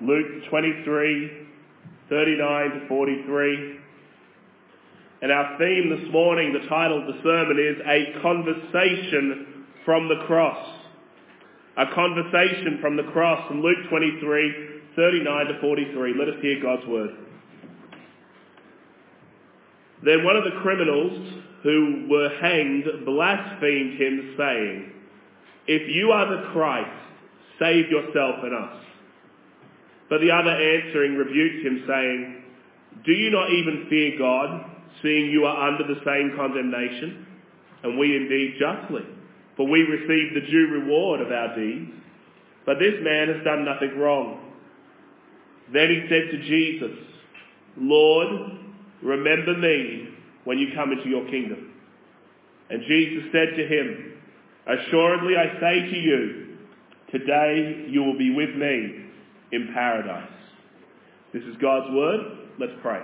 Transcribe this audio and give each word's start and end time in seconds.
Luke 0.00 0.44
23, 0.48 1.30
39 2.08 2.70
to 2.70 2.88
43. 2.88 3.78
And 5.20 5.32
our 5.32 5.58
theme 5.58 5.90
this 5.90 6.12
morning, 6.12 6.52
the 6.52 6.68
title 6.68 7.00
of 7.00 7.06
the 7.06 7.20
sermon 7.24 7.58
is 7.58 7.82
A 7.84 8.22
Conversation 8.22 9.66
from 9.84 10.08
the 10.08 10.24
Cross. 10.26 10.78
A 11.76 11.86
conversation 11.94 12.78
from 12.80 12.96
the 12.96 13.04
cross 13.12 13.46
from 13.48 13.60
Luke 13.60 13.88
23, 13.88 14.52
39 14.96 15.46
to 15.46 15.60
43. 15.60 16.14
Let 16.18 16.28
us 16.28 16.34
hear 16.42 16.60
God's 16.60 16.86
word. 16.88 17.10
Then 20.04 20.24
one 20.24 20.36
of 20.36 20.44
the 20.44 20.60
criminals 20.62 21.42
who 21.62 22.06
were 22.08 22.30
hanged 22.40 22.84
blasphemed 23.04 24.00
him, 24.00 24.34
saying, 24.36 24.92
If 25.66 25.88
you 25.94 26.10
are 26.10 26.36
the 26.36 26.50
Christ, 26.52 26.90
save 27.58 27.90
yourself 27.90 28.36
and 28.42 28.54
us. 28.54 28.87
But 30.08 30.20
the 30.20 30.30
other 30.30 30.50
answering 30.50 31.16
rebuked 31.16 31.66
him, 31.66 31.84
saying, 31.86 32.42
Do 33.04 33.12
you 33.12 33.30
not 33.30 33.50
even 33.52 33.86
fear 33.90 34.18
God, 34.18 34.70
seeing 35.02 35.30
you 35.30 35.44
are 35.44 35.68
under 35.68 35.84
the 35.84 36.00
same 36.04 36.32
condemnation? 36.36 37.26
And 37.82 37.98
we 37.98 38.16
indeed 38.16 38.56
justly, 38.58 39.02
for 39.56 39.68
we 39.68 39.82
receive 39.82 40.34
the 40.34 40.50
due 40.50 40.68
reward 40.80 41.20
of 41.20 41.30
our 41.30 41.54
deeds. 41.56 41.92
But 42.64 42.78
this 42.78 42.94
man 43.00 43.28
has 43.28 43.44
done 43.44 43.64
nothing 43.64 43.98
wrong. 43.98 44.40
Then 45.72 45.88
he 45.88 46.00
said 46.08 46.30
to 46.32 46.42
Jesus, 46.48 46.98
Lord, 47.76 48.52
remember 49.02 49.56
me 49.56 50.08
when 50.44 50.58
you 50.58 50.68
come 50.74 50.92
into 50.92 51.08
your 51.08 51.26
kingdom. 51.26 51.72
And 52.70 52.82
Jesus 52.88 53.24
said 53.32 53.56
to 53.56 53.66
him, 53.66 54.12
Assuredly 54.66 55.34
I 55.36 55.60
say 55.60 55.90
to 55.90 55.98
you, 55.98 56.56
today 57.10 57.86
you 57.88 58.02
will 58.02 58.18
be 58.18 58.34
with 58.34 58.54
me 58.56 59.07
in 59.52 59.70
paradise. 59.72 60.30
This 61.32 61.42
is 61.44 61.56
God's 61.60 61.92
word. 61.92 62.20
Let's 62.58 62.72
pray. 62.82 63.02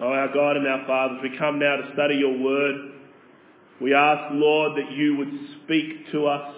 Oh, 0.00 0.08
our 0.12 0.32
God 0.32 0.56
and 0.56 0.66
our 0.66 0.86
Father, 0.86 1.16
as 1.16 1.22
we 1.22 1.38
come 1.38 1.58
now 1.58 1.76
to 1.76 1.90
study 1.94 2.16
your 2.16 2.38
word, 2.38 2.92
we 3.80 3.94
ask, 3.94 4.32
Lord, 4.32 4.76
that 4.76 4.92
you 4.92 5.16
would 5.16 5.32
speak 5.64 6.12
to 6.12 6.26
us. 6.26 6.54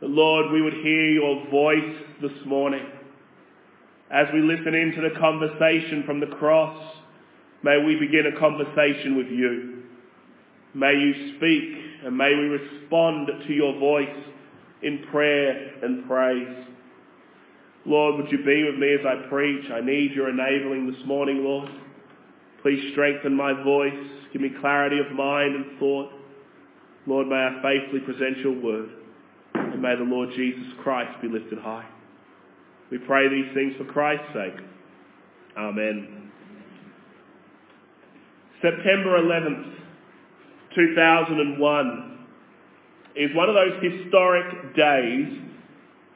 That, 0.00 0.08
Lord, 0.08 0.50
we 0.50 0.62
would 0.62 0.74
hear 0.74 1.10
your 1.10 1.48
voice 1.50 1.96
this 2.22 2.32
morning. 2.46 2.86
As 4.10 4.26
we 4.32 4.40
listen 4.40 4.74
into 4.74 5.02
the 5.02 5.18
conversation 5.18 6.02
from 6.06 6.20
the 6.20 6.26
cross, 6.26 6.82
may 7.62 7.82
we 7.84 7.96
begin 7.96 8.32
a 8.34 8.38
conversation 8.40 9.16
with 9.16 9.28
you. 9.28 9.82
May 10.74 10.94
you 10.94 11.36
speak 11.36 11.79
and 12.04 12.16
may 12.16 12.34
we 12.34 12.48
respond 12.48 13.28
to 13.46 13.52
your 13.52 13.78
voice 13.78 14.24
in 14.82 15.04
prayer 15.10 15.72
and 15.82 16.06
praise. 16.06 16.66
Lord, 17.86 18.16
would 18.16 18.32
you 18.32 18.38
be 18.38 18.64
with 18.64 18.78
me 18.78 18.94
as 18.94 19.06
I 19.06 19.28
preach? 19.28 19.70
I 19.70 19.80
need 19.80 20.12
your 20.12 20.28
enabling 20.28 20.90
this 20.90 21.06
morning, 21.06 21.42
Lord. 21.44 21.68
Please 22.62 22.92
strengthen 22.92 23.34
my 23.34 23.52
voice. 23.64 23.92
Give 24.32 24.42
me 24.42 24.50
clarity 24.60 24.98
of 24.98 25.12
mind 25.12 25.54
and 25.56 25.78
thought. 25.78 26.10
Lord, 27.06 27.28
may 27.28 27.36
I 27.36 27.62
faithfully 27.62 28.00
present 28.00 28.38
your 28.38 28.60
word. 28.60 28.90
And 29.54 29.80
may 29.80 29.96
the 29.96 30.04
Lord 30.04 30.28
Jesus 30.36 30.66
Christ 30.82 31.20
be 31.22 31.28
lifted 31.28 31.58
high. 31.58 31.86
We 32.90 32.98
pray 32.98 33.28
these 33.28 33.52
things 33.54 33.74
for 33.78 33.84
Christ's 33.84 34.32
sake. 34.34 34.64
Amen. 35.56 36.30
September 38.60 39.18
11th, 39.22 39.79
2001 40.74 42.26
is 43.16 43.34
one 43.34 43.48
of 43.48 43.54
those 43.54 43.82
historic 43.82 44.76
days 44.76 45.38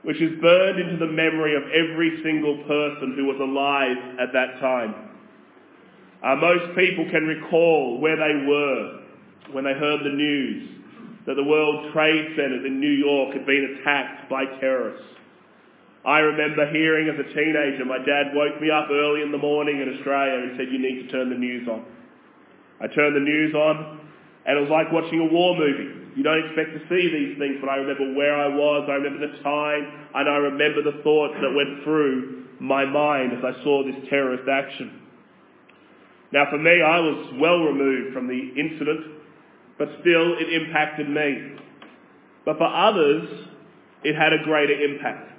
which 0.03 0.21
is 0.21 0.39
burned 0.41 0.79
into 0.79 0.99
the 0.99 1.11
memory 1.11 1.57
of 1.57 1.63
every 1.73 2.23
single 2.23 2.59
person 2.65 3.15
who 3.17 3.25
was 3.25 3.41
alive 3.41 3.97
at 4.21 4.33
that 4.33 4.61
time. 4.61 4.95
Uh, 6.23 6.37
most 6.37 6.77
people 6.77 7.09
can 7.11 7.25
recall 7.25 7.99
where 8.01 8.17
they 8.17 8.47
were 8.47 9.01
when 9.53 9.65
they 9.65 9.73
heard 9.73 10.01
the 10.05 10.13
news 10.13 10.69
that 11.27 11.35
the 11.35 11.45
World 11.45 11.93
Trade 11.93 12.37
Centers 12.37 12.65
in 12.67 12.81
New 12.81 12.93
York 12.93 13.35
had 13.35 13.47
been 13.47 13.79
attacked 13.81 14.29
by 14.29 14.45
terrorists. 14.61 15.09
I 16.05 16.19
remember 16.19 16.71
hearing 16.71 17.09
as 17.09 17.19
a 17.19 17.35
teenager, 17.35 17.85
my 17.87 17.97
dad 17.97 18.35
woke 18.35 18.61
me 18.61 18.71
up 18.71 18.89
early 18.91 19.23
in 19.23 19.33
the 19.33 19.39
morning 19.39 19.81
in 19.81 19.89
Australia 19.97 20.49
and 20.49 20.59
said, 20.59 20.69
you 20.71 20.79
need 20.79 21.07
to 21.07 21.09
turn 21.09 21.31
the 21.31 21.37
news 21.37 21.67
on. 21.67 21.83
I 22.81 22.89
turned 22.89 23.17
the 23.17 23.21
news 23.21 23.55
on 23.55 24.04
and 24.47 24.59
it 24.59 24.61
was 24.61 24.71
like 24.71 24.93
watching 24.93 25.21
a 25.21 25.33
war 25.33 25.57
movie. 25.57 26.05
You 26.17 26.23
don't 26.23 26.45
expect 26.47 26.73
to 26.77 26.81
see 26.89 27.09
these 27.09 27.39
things, 27.39 27.57
but 27.61 27.69
I 27.69 27.77
remember 27.77 28.15
where 28.15 28.37
I 28.37 28.49
was, 28.49 28.87
I 28.89 28.95
remember 28.95 29.27
the 29.27 29.43
time, 29.43 29.85
and 30.15 30.29
I 30.29 30.37
remember 30.37 30.83
the 30.83 31.03
thoughts 31.03 31.35
that 31.41 31.53
went 31.55 31.83
through 31.83 32.45
my 32.61 32.85
mind 32.85 33.33
as 33.33 33.45
I 33.45 33.65
saw 33.65 33.83
this 33.85 33.97
terrorist 34.09 34.49
action. 34.49 35.01
Now 36.33 36.47
for 36.51 36.59
me, 36.59 36.83
I 36.83 37.01
was 37.01 37.35
well 37.41 37.61
removed 37.61 38.15
from 38.15 38.29
the 38.29 38.53
incident, 38.61 39.07
but 39.79 39.89
still 40.01 40.37
it 40.39 40.53
impacted 40.53 41.09
me. 41.09 41.57
But 42.45 42.59
for 42.59 42.67
others, 42.67 43.29
it 44.05 44.15
had 44.15 44.33
a 44.33 44.45
greater 44.45 44.75
impact. 44.75 45.31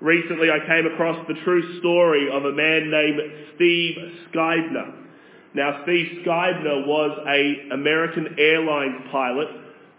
Recently 0.00 0.50
I 0.50 0.58
came 0.66 0.86
across 0.92 1.26
the 1.28 1.34
true 1.44 1.78
story 1.78 2.28
of 2.30 2.44
a 2.44 2.52
man 2.52 2.90
named 2.90 3.20
Steve 3.54 3.96
Scribner 4.28 5.05
now, 5.54 5.82
Steve 5.84 6.20
Scribner 6.20 6.86
was 6.86 7.18
a 7.26 7.72
American 7.72 8.36
Airlines 8.38 9.08
pilot 9.10 9.48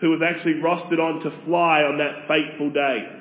who 0.01 0.11
was 0.11 0.21
actually 0.21 0.61
rostered 0.61 0.99
on 0.99 1.23
to 1.23 1.45
fly 1.45 1.81
on 1.81 1.97
that 1.97 2.27
fateful 2.27 2.69
day. 2.69 3.17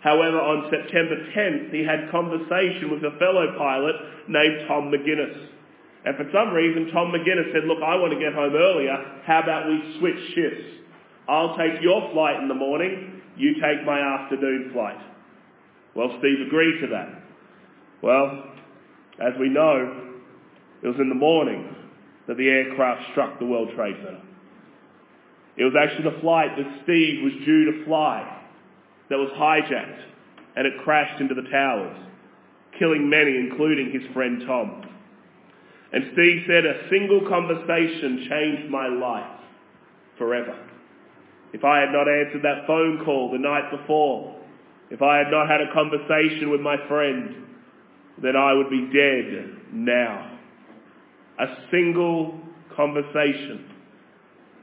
However, 0.00 0.40
on 0.40 0.70
September 0.70 1.14
10th, 1.36 1.72
he 1.72 1.84
had 1.84 2.10
conversation 2.10 2.90
with 2.90 3.04
a 3.04 3.16
fellow 3.18 3.54
pilot 3.56 3.94
named 4.28 4.66
Tom 4.66 4.90
McGuinness. 4.90 5.46
And 6.04 6.16
for 6.16 6.24
some 6.32 6.50
reason, 6.54 6.90
Tom 6.92 7.12
McGuinness 7.12 7.52
said, 7.52 7.64
look, 7.68 7.82
I 7.84 7.94
want 7.96 8.12
to 8.14 8.18
get 8.18 8.32
home 8.32 8.54
earlier. 8.56 8.96
How 9.24 9.42
about 9.42 9.68
we 9.68 9.98
switch 10.00 10.34
shifts? 10.34 10.80
I'll 11.28 11.56
take 11.56 11.82
your 11.82 12.10
flight 12.12 12.40
in 12.40 12.48
the 12.48 12.54
morning. 12.54 13.20
You 13.36 13.54
take 13.54 13.84
my 13.84 14.00
afternoon 14.00 14.70
flight. 14.72 14.98
Well, 15.94 16.08
Steve 16.18 16.46
agreed 16.46 16.80
to 16.80 16.86
that. 16.88 17.22
Well, 18.02 18.44
as 19.20 19.34
we 19.38 19.50
know, 19.50 20.09
it 20.82 20.88
was 20.88 20.96
in 20.98 21.08
the 21.08 21.14
morning 21.14 21.74
that 22.26 22.36
the 22.36 22.48
aircraft 22.48 23.10
struck 23.12 23.38
the 23.38 23.46
World 23.46 23.70
Trade 23.74 23.96
Center. 23.98 24.22
It 25.56 25.64
was 25.64 25.74
actually 25.76 26.10
the 26.10 26.20
flight 26.20 26.56
that 26.56 26.82
Steve 26.84 27.22
was 27.22 27.32
due 27.44 27.72
to 27.72 27.84
fly 27.84 28.40
that 29.10 29.18
was 29.18 29.30
hijacked 29.36 30.00
and 30.56 30.66
it 30.66 30.72
crashed 30.84 31.20
into 31.20 31.34
the 31.34 31.48
towers, 31.50 31.96
killing 32.78 33.08
many, 33.10 33.36
including 33.36 33.90
his 33.92 34.02
friend 34.14 34.42
Tom. 34.46 34.86
And 35.92 36.04
Steve 36.12 36.44
said, 36.46 36.64
a 36.64 36.88
single 36.88 37.28
conversation 37.28 38.26
changed 38.28 38.70
my 38.70 38.88
life 38.88 39.40
forever. 40.18 40.56
If 41.52 41.64
I 41.64 41.80
had 41.80 41.90
not 41.90 42.06
answered 42.08 42.42
that 42.42 42.66
phone 42.66 43.02
call 43.04 43.32
the 43.32 43.38
night 43.38 43.70
before, 43.70 44.36
if 44.90 45.02
I 45.02 45.18
had 45.18 45.30
not 45.30 45.48
had 45.48 45.60
a 45.60 45.72
conversation 45.72 46.50
with 46.50 46.60
my 46.60 46.76
friend, 46.88 47.34
then 48.22 48.36
I 48.36 48.52
would 48.52 48.70
be 48.70 48.86
dead 48.92 49.72
now. 49.72 50.29
A 51.40 51.46
single 51.70 52.38
conversation 52.76 53.64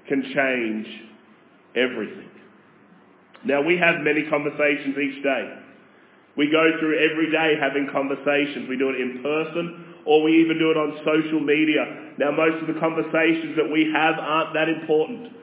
can 0.07 0.21
change 0.21 0.87
everything. 1.75 2.29
Now 3.45 3.61
we 3.61 3.77
have 3.77 4.01
many 4.01 4.29
conversations 4.29 4.95
each 4.97 5.23
day. 5.23 5.57
We 6.37 6.51
go 6.51 6.77
through 6.79 7.01
every 7.01 7.31
day 7.31 7.57
having 7.59 7.89
conversations. 7.91 8.69
We 8.69 8.77
do 8.77 8.89
it 8.89 9.01
in 9.01 9.23
person 9.23 9.95
or 10.05 10.23
we 10.23 10.39
even 10.39 10.59
do 10.59 10.71
it 10.71 10.77
on 10.77 11.01
social 11.03 11.39
media. 11.39 12.13
Now 12.17 12.31
most 12.31 12.61
of 12.61 12.67
the 12.67 12.79
conversations 12.79 13.57
that 13.57 13.69
we 13.69 13.91
have 13.93 14.15
aren't 14.19 14.53
that 14.53 14.69
important. 14.69 15.33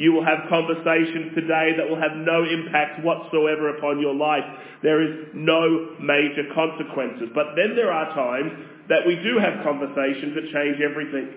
You 0.00 0.16
will 0.16 0.24
have 0.24 0.48
conversations 0.48 1.36
today 1.36 1.76
that 1.76 1.84
will 1.84 2.00
have 2.00 2.16
no 2.16 2.40
impact 2.48 3.04
whatsoever 3.04 3.76
upon 3.76 4.00
your 4.00 4.16
life. 4.16 4.48
There 4.82 5.04
is 5.04 5.28
no 5.36 5.92
major 6.00 6.48
consequences. 6.56 7.28
But 7.36 7.52
then 7.52 7.76
there 7.76 7.92
are 7.92 8.08
times 8.16 8.48
that 8.88 9.04
we 9.04 9.20
do 9.20 9.36
have 9.36 9.60
conversations 9.60 10.32
that 10.40 10.48
change 10.56 10.80
everything. 10.80 11.36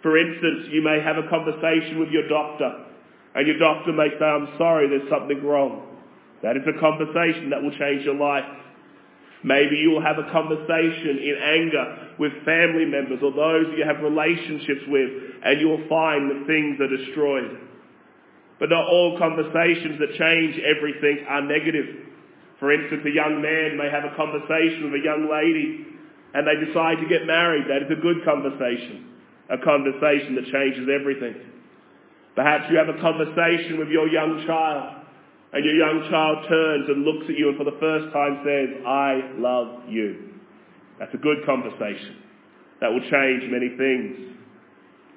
For 0.00 0.16
instance, 0.16 0.72
you 0.72 0.80
may 0.80 1.04
have 1.04 1.20
a 1.20 1.28
conversation 1.28 2.00
with 2.00 2.08
your 2.08 2.26
doctor, 2.32 2.80
and 3.36 3.46
your 3.46 3.60
doctor 3.60 3.92
may 3.92 4.08
say, 4.16 4.24
I'm 4.24 4.56
sorry, 4.56 4.88
there's 4.88 5.12
something 5.12 5.44
wrong. 5.44 5.84
That 6.42 6.56
is 6.56 6.64
a 6.64 6.80
conversation 6.80 7.50
that 7.52 7.60
will 7.60 7.76
change 7.76 8.08
your 8.08 8.16
life. 8.16 8.48
Maybe 9.44 9.76
you 9.76 9.90
will 9.90 10.02
have 10.02 10.16
a 10.16 10.32
conversation 10.32 11.20
in 11.20 11.36
anger 11.44 12.16
with 12.18 12.32
family 12.48 12.88
members 12.88 13.20
or 13.20 13.36
those 13.36 13.68
you 13.76 13.84
have 13.84 14.00
relationships 14.00 14.88
with, 14.88 15.10
and 15.44 15.60
you 15.60 15.68
will 15.68 15.86
find 15.92 16.32
that 16.32 16.48
things 16.48 16.80
are 16.80 16.88
destroyed. 16.88 17.68
But 18.62 18.70
not 18.70 18.86
all 18.86 19.18
conversations 19.18 19.98
that 19.98 20.14
change 20.14 20.54
everything 20.62 21.26
are 21.26 21.42
negative. 21.42 22.06
For 22.62 22.70
instance, 22.70 23.02
a 23.02 23.10
young 23.10 23.42
man 23.42 23.74
may 23.74 23.90
have 23.90 24.06
a 24.06 24.14
conversation 24.14 24.86
with 24.86 25.02
a 25.02 25.02
young 25.02 25.26
lady 25.26 25.82
and 26.30 26.46
they 26.46 26.54
decide 26.70 27.02
to 27.02 27.10
get 27.10 27.26
married, 27.26 27.66
that 27.66 27.82
is 27.82 27.90
a 27.90 27.98
good 27.98 28.22
conversation. 28.22 29.18
A 29.50 29.58
conversation 29.58 30.38
that 30.38 30.46
changes 30.54 30.86
everything. 30.86 31.42
Perhaps 32.38 32.70
you 32.70 32.78
have 32.78 32.86
a 32.86 33.02
conversation 33.02 33.82
with 33.82 33.88
your 33.88 34.06
young 34.06 34.46
child 34.46 35.10
and 35.52 35.64
your 35.66 35.74
young 35.74 36.06
child 36.08 36.46
turns 36.46 36.86
and 36.86 37.02
looks 37.02 37.26
at 37.26 37.34
you 37.34 37.50
and 37.50 37.58
for 37.58 37.66
the 37.66 37.76
first 37.82 38.14
time 38.14 38.46
says, 38.46 38.78
I 38.86 39.42
love 39.42 39.90
you. 39.90 40.38
That's 41.02 41.12
a 41.14 41.18
good 41.18 41.42
conversation. 41.44 42.14
That 42.78 42.94
will 42.94 43.02
change 43.10 43.42
many 43.50 43.74
things. 43.74 44.31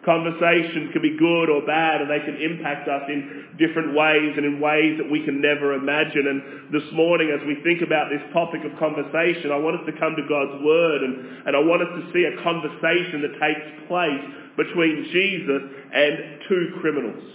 Conversations 0.05 0.93
can 0.93 1.01
be 1.01 1.17
good 1.17 1.49
or 1.49 1.65
bad 1.65 1.99
and 1.99 2.05
they 2.05 2.21
can 2.21 2.37
impact 2.37 2.85
us 2.85 3.09
in 3.09 3.57
different 3.57 3.97
ways 3.97 4.37
and 4.37 4.45
in 4.45 4.61
ways 4.61 5.01
that 5.01 5.09
we 5.09 5.25
can 5.25 5.41
never 5.41 5.73
imagine. 5.73 6.29
And 6.29 6.69
this 6.69 6.85
morning 6.93 7.33
as 7.33 7.41
we 7.49 7.57
think 7.65 7.81
about 7.81 8.13
this 8.13 8.21
topic 8.29 8.61
of 8.61 8.77
conversation, 8.77 9.49
I 9.49 9.57
want 9.57 9.81
us 9.81 9.85
to 9.89 9.97
come 9.97 10.13
to 10.13 10.21
God's 10.29 10.61
Word 10.61 11.01
and, 11.01 11.49
and 11.49 11.53
I 11.57 11.61
want 11.65 11.81
us 11.81 11.89
to 11.89 12.03
see 12.13 12.21
a 12.29 12.37
conversation 12.45 13.25
that 13.25 13.33
takes 13.41 13.65
place 13.89 14.23
between 14.61 15.09
Jesus 15.09 15.61
and 15.89 16.13
two 16.45 16.77
criminals. 16.85 17.25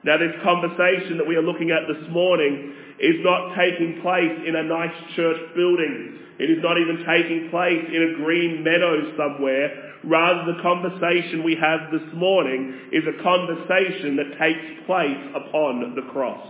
Now 0.00 0.16
this 0.16 0.32
conversation 0.40 1.20
that 1.20 1.28
we 1.28 1.36
are 1.36 1.44
looking 1.44 1.68
at 1.68 1.84
this 1.84 2.00
morning 2.08 2.72
is 2.96 3.20
not 3.20 3.52
taking 3.60 4.00
place 4.00 4.40
in 4.48 4.56
a 4.56 4.64
nice 4.64 4.96
church 5.16 5.36
building. 5.52 6.16
It 6.40 6.48
is 6.48 6.64
not 6.64 6.80
even 6.80 7.04
taking 7.04 7.52
place 7.52 7.84
in 7.92 8.00
a 8.08 8.24
green 8.24 8.64
meadow 8.64 9.12
somewhere. 9.20 9.89
Rather, 10.04 10.52
the 10.52 10.62
conversation 10.62 11.44
we 11.44 11.56
have 11.56 11.92
this 11.92 12.08
morning 12.14 12.88
is 12.92 13.04
a 13.04 13.22
conversation 13.22 14.16
that 14.16 14.38
takes 14.38 14.86
place 14.86 15.20
upon 15.34 15.94
the 15.94 16.10
cross. 16.12 16.46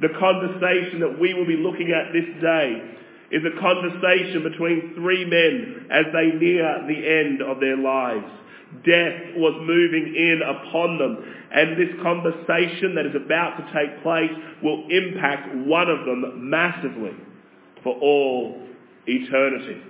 The 0.00 0.10
conversation 0.20 1.00
that 1.00 1.18
we 1.18 1.34
will 1.34 1.46
be 1.46 1.56
looking 1.56 1.90
at 1.90 2.12
this 2.12 2.28
day 2.40 2.96
is 3.32 3.42
a 3.42 3.60
conversation 3.60 4.42
between 4.44 4.94
three 4.94 5.24
men 5.24 5.86
as 5.90 6.04
they 6.12 6.36
near 6.38 6.84
the 6.86 7.00
end 7.02 7.42
of 7.42 7.58
their 7.58 7.76
lives. 7.76 8.30
Death 8.84 9.34
was 9.36 9.54
moving 9.66 10.14
in 10.14 10.42
upon 10.42 10.98
them, 10.98 11.16
and 11.50 11.76
this 11.80 11.90
conversation 12.02 12.94
that 12.94 13.06
is 13.06 13.16
about 13.16 13.56
to 13.56 13.72
take 13.72 14.02
place 14.02 14.30
will 14.62 14.86
impact 14.90 15.54
one 15.66 15.88
of 15.88 16.04
them 16.04 16.50
massively 16.50 17.14
for 17.82 17.94
all 17.98 18.60
eternity. 19.06 19.80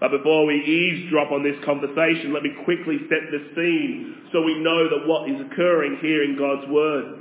But 0.00 0.10
before 0.10 0.46
we 0.46 0.56
eavesdrop 0.64 1.30
on 1.30 1.42
this 1.42 1.56
conversation, 1.64 2.32
let 2.32 2.42
me 2.42 2.52
quickly 2.64 2.98
set 3.08 3.30
the 3.30 3.54
scene 3.54 4.16
so 4.32 4.42
we 4.42 4.58
know 4.58 4.88
that 4.88 5.06
what 5.06 5.30
is 5.30 5.40
occurring 5.40 5.98
here 6.02 6.24
in 6.24 6.36
God's 6.36 6.68
Word. 6.68 7.20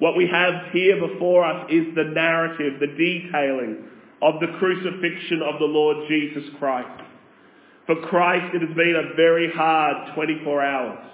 What 0.00 0.16
we 0.16 0.26
have 0.26 0.72
here 0.72 0.98
before 1.06 1.44
us 1.44 1.70
is 1.70 1.94
the 1.94 2.04
narrative, 2.04 2.80
the 2.80 2.86
detailing 2.88 3.84
of 4.22 4.40
the 4.40 4.48
crucifixion 4.58 5.42
of 5.42 5.58
the 5.58 5.66
Lord 5.66 6.08
Jesus 6.08 6.44
Christ. 6.58 7.02
For 7.86 7.96
Christ, 8.06 8.54
it 8.54 8.62
has 8.66 8.76
been 8.76 8.96
a 8.96 9.14
very 9.14 9.50
hard 9.52 10.14
24 10.14 10.62
hours. 10.62 11.06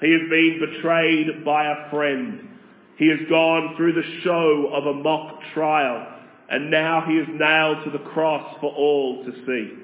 He 0.00 0.12
has 0.12 0.28
been 0.28 0.60
betrayed 0.60 1.44
by 1.44 1.66
a 1.66 1.90
friend. 1.90 2.48
He 2.96 3.08
has 3.08 3.20
gone 3.28 3.76
through 3.76 3.94
the 3.94 4.20
show 4.22 4.70
of 4.72 4.86
a 4.86 4.94
mock 4.94 5.40
trial, 5.54 6.06
and 6.48 6.70
now 6.70 7.04
he 7.06 7.14
is 7.14 7.28
nailed 7.32 7.84
to 7.84 7.90
the 7.90 8.04
cross 8.10 8.56
for 8.60 8.72
all 8.72 9.24
to 9.24 9.32
see. 9.46 9.81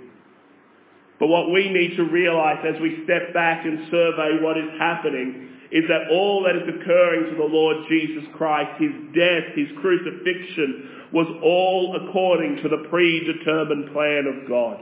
But 1.19 1.29
what 1.29 1.51
we 1.51 1.69
need 1.71 1.97
to 1.97 2.05
realize 2.05 2.65
as 2.65 2.81
we 2.81 3.03
step 3.05 3.35
back 3.35 3.65
and 3.65 3.91
survey 3.91 4.39
what 4.41 4.57
is 4.57 4.71
happening 4.79 5.49
is 5.71 5.85
that 5.89 6.11
all 6.11 6.45
that 6.45 6.57
is 6.57 6.69
occurring 6.69 7.31
to 7.31 7.37
the 7.37 7.45
Lord 7.45 7.77
Jesus 7.89 8.25
Christ, 8.37 8.81
his 8.81 8.93
death, 9.15 9.55
his 9.55 9.69
crucifixion, 9.81 11.09
was 11.13 11.27
all 11.43 11.97
according 11.97 12.57
to 12.63 12.69
the 12.69 12.89
predetermined 12.89 13.93
plan 13.93 14.27
of 14.27 14.49
God. 14.49 14.81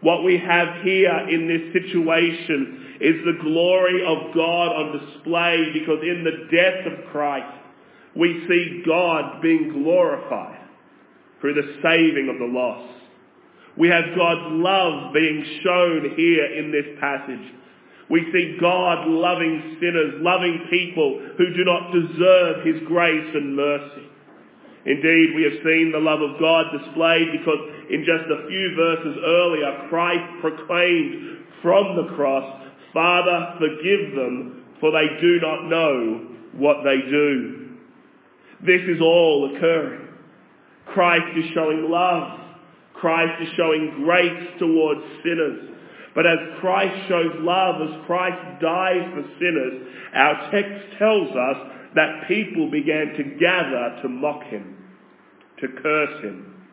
What 0.00 0.24
we 0.24 0.38
have 0.38 0.82
here 0.82 1.28
in 1.28 1.48
this 1.48 1.72
situation 1.72 2.98
is 3.00 3.24
the 3.24 3.38
glory 3.42 4.04
of 4.04 4.34
God 4.34 4.68
on 4.68 4.98
display 4.98 5.70
because 5.72 6.00
in 6.02 6.24
the 6.24 6.48
death 6.54 6.86
of 6.86 7.10
Christ, 7.10 7.58
we 8.16 8.44
see 8.48 8.82
God 8.86 9.40
being 9.42 9.82
glorified 9.82 10.60
through 11.40 11.54
the 11.54 11.76
saving 11.82 12.28
of 12.28 12.38
the 12.38 12.52
lost. 12.52 13.03
We 13.76 13.88
have 13.88 14.16
God's 14.16 14.54
love 14.62 15.12
being 15.12 15.44
shown 15.62 16.14
here 16.16 16.46
in 16.58 16.70
this 16.70 16.86
passage. 17.00 17.52
We 18.08 18.20
see 18.32 18.56
God 18.60 19.08
loving 19.08 19.76
sinners, 19.80 20.14
loving 20.20 20.66
people 20.70 21.20
who 21.38 21.54
do 21.54 21.64
not 21.64 21.92
deserve 21.92 22.64
his 22.64 22.86
grace 22.86 23.30
and 23.34 23.56
mercy. 23.56 24.06
Indeed, 24.86 25.34
we 25.34 25.42
have 25.44 25.64
seen 25.64 25.90
the 25.90 25.98
love 25.98 26.20
of 26.20 26.38
God 26.38 26.66
displayed 26.78 27.32
because 27.32 27.58
in 27.90 28.04
just 28.04 28.30
a 28.30 28.46
few 28.46 28.74
verses 28.76 29.16
earlier, 29.24 29.88
Christ 29.88 30.40
proclaimed 30.42 31.38
from 31.62 31.96
the 31.96 32.14
cross, 32.14 32.62
Father, 32.92 33.56
forgive 33.58 34.14
them, 34.14 34.64
for 34.80 34.92
they 34.92 35.08
do 35.20 35.40
not 35.40 35.68
know 35.68 36.26
what 36.52 36.84
they 36.84 36.98
do. 37.10 37.70
This 38.60 38.82
is 38.82 39.00
all 39.00 39.56
occurring. 39.56 40.08
Christ 40.86 41.36
is 41.38 41.46
showing 41.54 41.90
love 41.90 42.43
Christ 43.04 43.42
is 43.42 43.48
showing 43.54 44.02
grace 44.02 44.48
towards 44.58 45.02
sinners. 45.22 45.68
But 46.14 46.26
as 46.26 46.38
Christ 46.58 47.06
shows 47.06 47.34
love, 47.40 47.82
as 47.82 48.06
Christ 48.06 48.62
dies 48.62 49.12
for 49.12 49.24
sinners, 49.38 49.88
our 50.14 50.50
text 50.50 50.96
tells 50.98 51.28
us 51.28 51.56
that 51.96 52.26
people 52.26 52.70
began 52.70 53.12
to 53.18 53.36
gather 53.38 54.00
to 54.00 54.08
mock 54.08 54.44
him, 54.44 54.78
to 55.60 55.68
curse 55.82 56.24
him, 56.24 56.64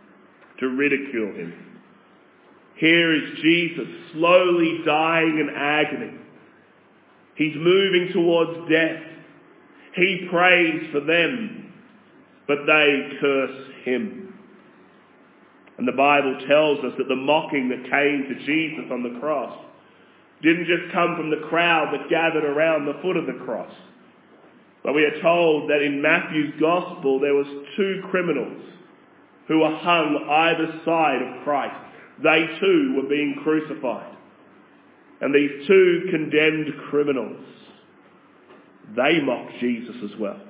to 0.61 0.69
ridicule 0.69 1.33
him. 1.35 1.53
Here 2.77 3.13
is 3.13 3.41
Jesus 3.41 3.89
slowly 4.13 4.79
dying 4.85 5.37
in 5.37 5.53
agony. 5.53 6.17
He's 7.35 7.57
moving 7.57 8.11
towards 8.13 8.71
death. 8.71 9.03
He 9.95 10.29
prays 10.31 10.83
for 10.93 11.01
them, 11.01 11.73
but 12.47 12.59
they 12.65 13.17
curse 13.19 13.67
him. 13.83 14.20
And 15.81 15.87
the 15.87 15.93
Bible 15.93 16.37
tells 16.47 16.77
us 16.85 16.93
that 16.99 17.07
the 17.07 17.15
mocking 17.15 17.69
that 17.69 17.89
came 17.89 18.29
to 18.29 18.45
Jesus 18.45 18.91
on 18.91 19.01
the 19.01 19.19
cross 19.19 19.65
didn't 20.43 20.67
just 20.67 20.93
come 20.93 21.15
from 21.17 21.31
the 21.31 21.47
crowd 21.49 21.91
that 21.91 22.07
gathered 22.07 22.43
around 22.43 22.85
the 22.85 23.01
foot 23.01 23.17
of 23.17 23.25
the 23.25 23.43
cross. 23.43 23.73
But 24.83 24.93
we 24.93 25.05
are 25.05 25.21
told 25.23 25.71
that 25.71 25.81
in 25.81 25.99
Matthew's 25.99 26.53
gospel 26.59 27.19
there 27.19 27.33
was 27.33 27.47
two 27.75 28.03
criminals 28.11 28.61
who 29.47 29.57
were 29.57 29.75
hung 29.75 30.23
either 30.29 30.81
side 30.85 31.23
of 31.23 31.43
Christ. 31.43 31.73
They 32.21 32.45
too 32.59 32.93
were 33.01 33.09
being 33.09 33.39
crucified. 33.41 34.15
And 35.19 35.33
these 35.33 35.65
two 35.65 36.09
condemned 36.11 36.75
criminals, 36.91 37.43
they 38.95 39.19
mocked 39.19 39.59
Jesus 39.59 39.95
as 40.03 40.19
well. 40.19 40.41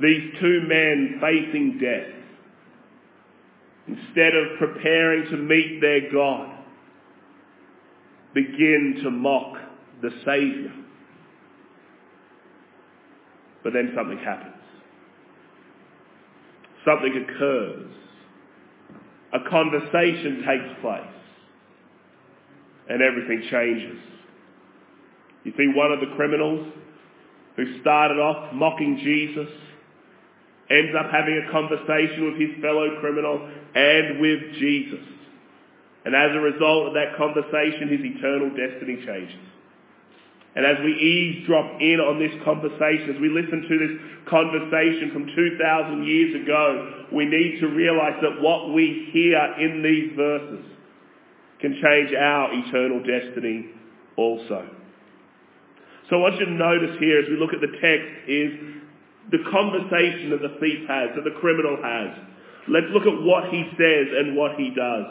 These 0.00 0.40
two 0.40 0.62
men 0.66 1.18
facing 1.20 1.78
death 1.78 2.21
instead 3.86 4.34
of 4.34 4.58
preparing 4.58 5.30
to 5.30 5.36
meet 5.36 5.80
their 5.80 6.10
God, 6.12 6.58
begin 8.34 9.00
to 9.02 9.10
mock 9.10 9.56
the 10.00 10.10
Saviour. 10.24 10.72
But 13.62 13.72
then 13.72 13.92
something 13.94 14.18
happens. 14.18 14.54
Something 16.84 17.24
occurs. 17.24 17.92
A 19.32 19.48
conversation 19.48 20.44
takes 20.46 20.80
place. 20.80 21.00
And 22.88 23.00
everything 23.00 23.48
changes. 23.50 23.98
You 25.44 25.52
see, 25.56 25.72
one 25.74 25.92
of 25.92 26.00
the 26.00 26.14
criminals 26.16 26.72
who 27.56 27.80
started 27.80 28.18
off 28.18 28.52
mocking 28.52 28.98
Jesus 29.02 29.48
ends 30.70 30.92
up 30.98 31.10
having 31.10 31.42
a 31.46 31.52
conversation 31.52 32.24
with 32.32 32.40
his 32.40 32.60
fellow 32.62 32.98
criminal 33.00 33.50
and 33.74 34.20
with 34.20 34.40
Jesus. 34.58 35.04
And 36.04 36.14
as 36.14 36.30
a 36.34 36.40
result 36.40 36.88
of 36.88 36.94
that 36.94 37.16
conversation, 37.16 37.88
his 37.88 38.00
eternal 38.02 38.50
destiny 38.50 39.04
changes. 39.06 39.38
And 40.54 40.66
as 40.66 40.76
we 40.84 40.92
eavesdrop 40.92 41.80
in 41.80 42.00
on 42.00 42.18
this 42.18 42.32
conversation, 42.44 43.16
as 43.16 43.20
we 43.20 43.30
listen 43.30 43.62
to 43.62 43.74
this 43.78 43.94
conversation 44.28 45.10
from 45.12 45.26
2,000 45.34 46.04
years 46.04 46.42
ago, 46.42 47.06
we 47.12 47.24
need 47.24 47.60
to 47.60 47.68
realize 47.68 48.20
that 48.20 48.42
what 48.42 48.74
we 48.74 49.08
hear 49.12 49.40
in 49.58 49.82
these 49.82 50.12
verses 50.16 50.64
can 51.60 51.72
change 51.80 52.12
our 52.12 52.52
eternal 52.52 53.00
destiny 53.00 53.70
also. 54.16 54.68
So 56.10 56.18
what 56.18 56.36
you 56.38 56.46
notice 56.46 56.98
here 57.00 57.20
as 57.20 57.28
we 57.30 57.36
look 57.36 57.54
at 57.54 57.62
the 57.62 57.72
text 57.80 58.28
is 58.28 58.52
the 59.30 59.38
conversation 59.50 60.30
that 60.30 60.42
the 60.42 60.58
thief 60.60 60.84
has, 60.88 61.16
that 61.16 61.24
the 61.24 61.38
criminal 61.40 61.78
has. 61.80 62.31
Let's 62.68 62.86
look 62.92 63.06
at 63.06 63.22
what 63.22 63.50
he 63.50 63.64
says 63.76 64.06
and 64.16 64.36
what 64.36 64.54
he 64.56 64.70
does. 64.74 65.06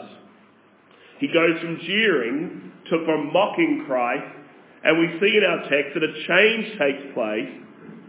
He 1.18 1.28
goes 1.28 1.60
from 1.60 1.78
jeering 1.86 2.72
to 2.90 3.04
from 3.04 3.32
mocking 3.32 3.84
Christ, 3.86 4.24
and 4.84 4.98
we 4.98 5.20
see 5.20 5.36
in 5.36 5.44
our 5.44 5.68
text 5.68 5.94
that 5.94 6.02
a 6.02 6.12
change 6.26 6.78
takes 6.78 7.14
place. 7.14 7.50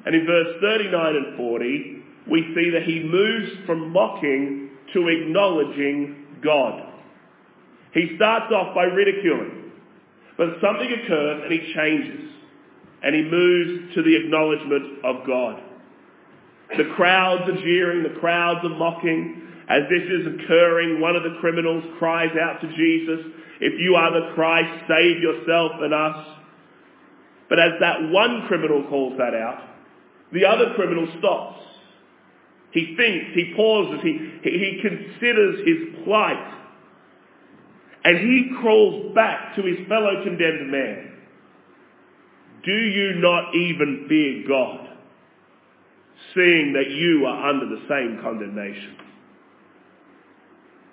And 0.05 0.15
in 0.15 0.25
verse 0.25 0.55
39 0.61 1.15
and 1.15 1.37
40, 1.37 2.03
we 2.29 2.41
see 2.55 2.69
that 2.71 2.83
he 2.83 3.03
moves 3.03 3.51
from 3.65 3.91
mocking 3.91 4.71
to 4.93 5.07
acknowledging 5.07 6.25
God. 6.43 6.89
He 7.93 8.13
starts 8.15 8.51
off 8.51 8.73
by 8.73 8.85
ridiculing, 8.85 9.71
but 10.37 10.47
something 10.61 10.91
occurs 10.91 11.41
and 11.43 11.51
he 11.51 11.73
changes, 11.73 12.31
and 13.03 13.15
he 13.15 13.21
moves 13.21 13.93
to 13.95 14.01
the 14.01 14.15
acknowledgement 14.15 15.05
of 15.05 15.27
God. 15.27 15.61
The 16.77 16.93
crowds 16.95 17.49
are 17.49 17.61
jeering, 17.61 18.03
the 18.03 18.19
crowds 18.19 18.59
are 18.63 18.77
mocking. 18.77 19.41
As 19.69 19.83
this 19.89 20.03
is 20.03 20.27
occurring, 20.27 20.99
one 20.99 21.15
of 21.15 21.23
the 21.23 21.37
criminals 21.39 21.83
cries 21.97 22.35
out 22.39 22.59
to 22.61 22.67
Jesus, 22.67 23.31
If 23.61 23.79
you 23.79 23.95
are 23.95 24.11
the 24.11 24.33
Christ, 24.35 24.85
save 24.87 25.21
yourself 25.21 25.71
and 25.79 25.93
us. 25.93 26.27
But 27.49 27.59
as 27.59 27.71
that 27.79 28.09
one 28.09 28.45
criminal 28.47 28.83
calls 28.89 29.17
that 29.17 29.33
out, 29.33 29.61
the 30.33 30.45
other 30.45 30.73
criminal 30.75 31.07
stops. 31.19 31.61
He 32.71 32.95
thinks, 32.97 33.27
he 33.35 33.53
pauses, 33.55 34.01
he, 34.01 34.17
he, 34.43 34.81
considers 34.81 35.59
his 35.59 36.03
plight. 36.03 36.53
And 38.03 38.17
he 38.17 38.49
crawls 38.59 39.13
back 39.13 39.55
to 39.55 39.61
his 39.61 39.87
fellow 39.87 40.23
condemned 40.23 40.71
man. 40.71 41.11
Do 42.65 42.71
you 42.71 43.13
not 43.21 43.53
even 43.55 44.05
fear 44.09 44.47
God, 44.47 44.82
seeing 46.33 46.73
that 46.73 46.89
you 46.89 47.25
are 47.25 47.49
under 47.49 47.65
the 47.65 47.81
same 47.89 48.19
condemnation? 48.21 48.97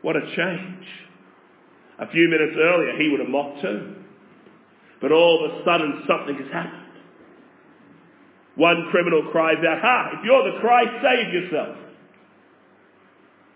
What 0.03 0.17
a 0.17 0.21
change. 0.21 0.87
A 1.99 2.11
few 2.11 2.29
minutes 2.29 2.57
earlier, 2.59 2.97
he 2.99 3.09
would 3.11 3.21
have 3.21 3.29
mocked 3.29 3.61
too. 3.61 3.95
But 5.01 5.13
all 5.13 5.45
of 5.45 5.51
a 5.51 5.65
sudden, 5.65 6.05
something 6.09 6.35
has 6.37 6.53
happened. 6.53 6.81
One 8.57 8.89
criminal 8.91 9.29
cries 9.31 9.59
out, 9.59 9.81
Ha, 9.81 10.11
if 10.19 10.25
you're 10.25 10.53
the 10.53 10.61
Christ, 10.61 10.91
save 11.03 11.33
yourself. 11.33 11.77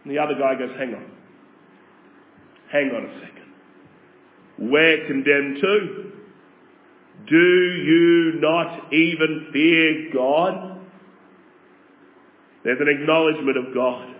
And 0.05 0.13
the 0.13 0.19
other 0.19 0.35
guy 0.35 0.55
goes, 0.59 0.77
Hang 0.79 0.95
on. 0.95 1.11
Hang 2.71 2.91
on 2.91 3.05
a 3.05 3.21
second. 3.21 4.71
We're 4.71 5.07
condemned 5.07 5.59
too. 5.61 6.13
Do 7.29 7.37
you 7.37 8.41
not 8.41 8.93
even 8.93 9.49
fear 9.53 10.11
God? 10.13 10.74
There's 12.65 12.81
an 12.81 12.89
acknowledgement 12.89 13.57
of 13.57 13.75
God. 13.75 14.15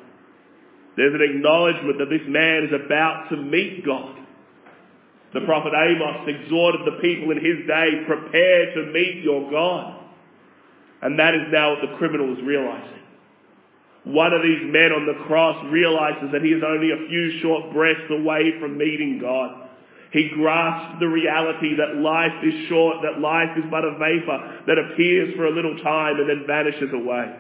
There's 0.97 1.15
an 1.15 1.23
acknowledgement 1.23 1.99
that 1.99 2.11
this 2.11 2.23
man 2.29 2.69
is 2.69 2.73
about 2.85 3.29
to 3.31 3.37
meet 3.37 3.85
God. 3.85 4.17
The 5.33 5.41
prophet 5.41 5.73
Amos 5.75 6.29
exhorted 6.29 6.83
the 6.87 7.01
people 7.03 7.33
in 7.33 7.43
his 7.43 7.67
day, 7.67 8.05
prepare 8.07 8.75
to 8.77 8.93
meet 8.93 9.25
your 9.25 9.51
God. 9.51 10.01
And 11.03 11.19
that 11.19 11.35
is 11.35 11.51
now 11.51 11.75
what 11.75 11.81
the 11.83 11.97
criminal 11.99 12.33
is 12.33 12.43
realizing. 12.45 13.03
One 14.05 14.33
of 14.33 14.43
these 14.43 14.61
men 14.63 14.93
on 14.93 15.07
the 15.07 15.25
cross 15.27 15.65
realizes 15.73 16.31
that 16.31 16.43
he 16.43 16.51
is 16.51 16.63
only 16.63 16.93
a 16.93 17.09
few 17.09 17.41
short 17.41 17.73
breaths 17.73 18.07
away 18.11 18.61
from 18.61 18.79
meeting 18.79 19.19
God. 19.21 19.69
He 20.13 20.31
grasps 20.33 21.01
the 21.01 21.09
reality 21.09 21.75
that 21.77 21.97
life 21.97 22.45
is 22.45 22.69
short, 22.69 22.99
that 23.03 23.19
life 23.19 23.57
is 23.57 23.65
but 23.71 23.83
a 23.83 23.99
vapor 23.99 24.63
that 24.69 24.79
appears 24.79 25.35
for 25.35 25.47
a 25.47 25.51
little 25.51 25.77
time 25.83 26.21
and 26.21 26.29
then 26.29 26.45
vanishes 26.47 26.93
away. 26.93 27.35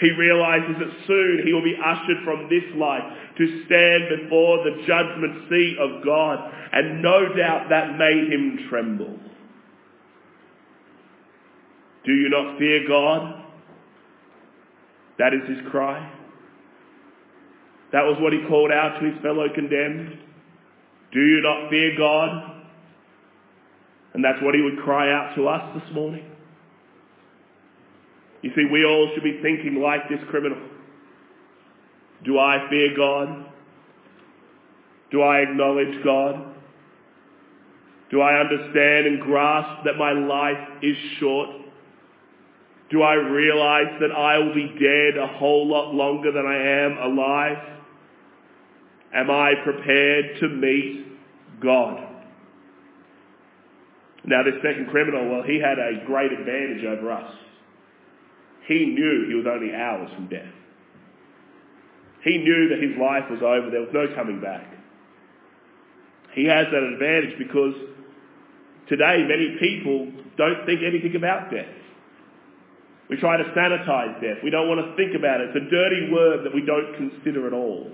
He 0.00 0.10
realizes 0.12 0.76
that 0.78 1.06
soon 1.06 1.42
he 1.44 1.52
will 1.52 1.64
be 1.64 1.76
ushered 1.76 2.18
from 2.24 2.48
this 2.48 2.64
life 2.76 3.02
to 3.36 3.64
stand 3.66 4.22
before 4.22 4.64
the 4.64 4.82
judgment 4.86 5.48
seat 5.48 5.76
of 5.78 6.04
God. 6.04 6.52
And 6.72 7.02
no 7.02 7.34
doubt 7.34 7.68
that 7.70 7.96
made 7.98 8.32
him 8.32 8.66
tremble. 8.68 9.18
Do 12.04 12.12
you 12.12 12.28
not 12.28 12.58
fear 12.58 12.86
God? 12.86 13.44
That 15.18 15.34
is 15.34 15.48
his 15.48 15.58
cry. 15.70 16.14
That 17.92 18.02
was 18.04 18.16
what 18.20 18.32
he 18.32 18.40
called 18.48 18.70
out 18.70 19.00
to 19.00 19.06
his 19.10 19.20
fellow 19.20 19.46
condemned. 19.52 20.16
Do 21.12 21.20
you 21.20 21.40
not 21.40 21.70
fear 21.70 21.96
God? 21.98 22.54
And 24.14 24.24
that's 24.24 24.40
what 24.42 24.54
he 24.54 24.60
would 24.60 24.78
cry 24.78 25.12
out 25.12 25.34
to 25.36 25.48
us 25.48 25.80
this 25.80 25.94
morning. 25.94 26.24
You 28.42 28.50
see, 28.54 28.64
we 28.70 28.84
all 28.84 29.10
should 29.14 29.24
be 29.24 29.40
thinking 29.42 29.80
like 29.82 30.08
this 30.08 30.20
criminal. 30.30 30.58
Do 32.24 32.38
I 32.38 32.66
fear 32.70 32.96
God? 32.96 33.46
Do 35.10 35.22
I 35.22 35.38
acknowledge 35.40 36.04
God? 36.04 36.54
Do 38.10 38.20
I 38.20 38.40
understand 38.40 39.06
and 39.06 39.20
grasp 39.20 39.84
that 39.84 39.96
my 39.96 40.12
life 40.12 40.82
is 40.82 40.96
short? 41.18 41.50
Do 42.90 43.02
I 43.02 43.14
realize 43.14 44.00
that 44.00 44.12
I 44.12 44.38
will 44.38 44.54
be 44.54 44.68
dead 44.80 45.18
a 45.18 45.26
whole 45.26 45.66
lot 45.68 45.94
longer 45.94 46.32
than 46.32 46.46
I 46.46 46.56
am 46.56 47.12
alive? 47.12 47.58
Am 49.14 49.30
I 49.30 49.54
prepared 49.62 50.40
to 50.40 50.48
meet 50.48 51.60
God? 51.60 52.04
Now 54.24 54.42
this 54.42 54.54
second 54.62 54.88
criminal, 54.90 55.28
well, 55.30 55.42
he 55.42 55.60
had 55.60 55.78
a 55.78 56.04
great 56.06 56.32
advantage 56.32 56.84
over 56.84 57.12
us. 57.12 57.32
He 58.68 58.84
knew 58.84 59.26
he 59.26 59.34
was 59.34 59.46
only 59.48 59.74
hours 59.74 60.12
from 60.14 60.28
death. 60.28 60.52
He 62.22 62.36
knew 62.36 62.68
that 62.68 62.84
his 62.84 63.00
life 63.00 63.24
was 63.30 63.40
over. 63.40 63.70
There 63.72 63.80
was 63.80 63.94
no 63.96 64.14
coming 64.14 64.40
back. 64.40 64.68
He 66.34 66.44
has 66.44 66.66
that 66.68 66.82
advantage 66.84 67.38
because 67.38 67.72
today 68.88 69.24
many 69.24 69.56
people 69.58 70.12
don't 70.36 70.66
think 70.66 70.84
anything 70.84 71.16
about 71.16 71.50
death. 71.50 71.72
We 73.08 73.16
try 73.16 73.38
to 73.38 73.44
sanitize 73.56 74.20
death. 74.20 74.44
We 74.44 74.50
don't 74.50 74.68
want 74.68 74.84
to 74.84 74.92
think 75.00 75.16
about 75.16 75.40
it. 75.40 75.56
It's 75.56 75.64
a 75.64 75.70
dirty 75.70 76.12
word 76.12 76.44
that 76.44 76.54
we 76.54 76.60
don't 76.60 76.92
consider 76.94 77.46
at 77.46 77.54
all. 77.54 77.90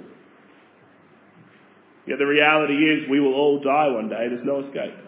Yet 2.06 2.18
the 2.18 2.26
reality 2.26 2.74
is 2.74 3.08
we 3.08 3.20
will 3.20 3.34
all 3.34 3.62
die 3.62 3.88
one 3.88 4.08
day. 4.08 4.26
There's 4.28 4.44
no 4.44 4.66
escape. 4.66 4.98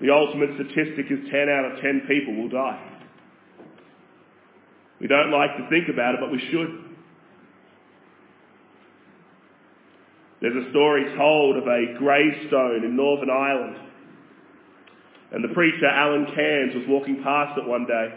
The 0.00 0.10
ultimate 0.10 0.50
statistic 0.58 1.06
is 1.08 1.30
10 1.30 1.48
out 1.48 1.70
of 1.70 1.80
10 1.80 2.02
people 2.08 2.34
will 2.34 2.50
die. 2.50 2.95
We 5.00 5.06
don't 5.06 5.30
like 5.30 5.56
to 5.56 5.68
think 5.68 5.88
about 5.88 6.14
it, 6.14 6.20
but 6.20 6.30
we 6.30 6.40
should. 6.50 6.86
There's 10.40 10.66
a 10.66 10.70
story 10.70 11.04
told 11.16 11.56
of 11.56 11.66
a 11.66 11.98
gravestone 11.98 12.84
in 12.84 12.96
Northern 12.96 13.30
Ireland. 13.30 13.76
And 15.32 15.42
the 15.42 15.52
preacher, 15.54 15.86
Alan 15.86 16.26
Cairns, 16.34 16.74
was 16.74 16.84
walking 16.88 17.22
past 17.22 17.58
it 17.58 17.66
one 17.66 17.86
day. 17.86 18.14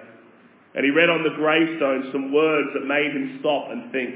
And 0.76 0.86
he 0.86 0.92
read 0.92 1.10
on 1.10 1.24
the 1.24 1.36
gravestone 1.36 2.10
some 2.12 2.32
words 2.32 2.70
that 2.74 2.86
made 2.86 3.12
him 3.12 3.38
stop 3.40 3.72
and 3.72 3.92
think. 3.92 4.16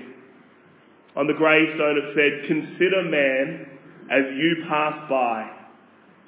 On 1.16 1.28
the 1.28 1.34
gravestone 1.34 1.98
it 1.98 2.14
said, 2.16 2.48
Consider 2.48 3.04
man 3.04 3.68
as 4.12 4.24
you 4.36 4.64
pass 4.70 5.10
by. 5.10 5.50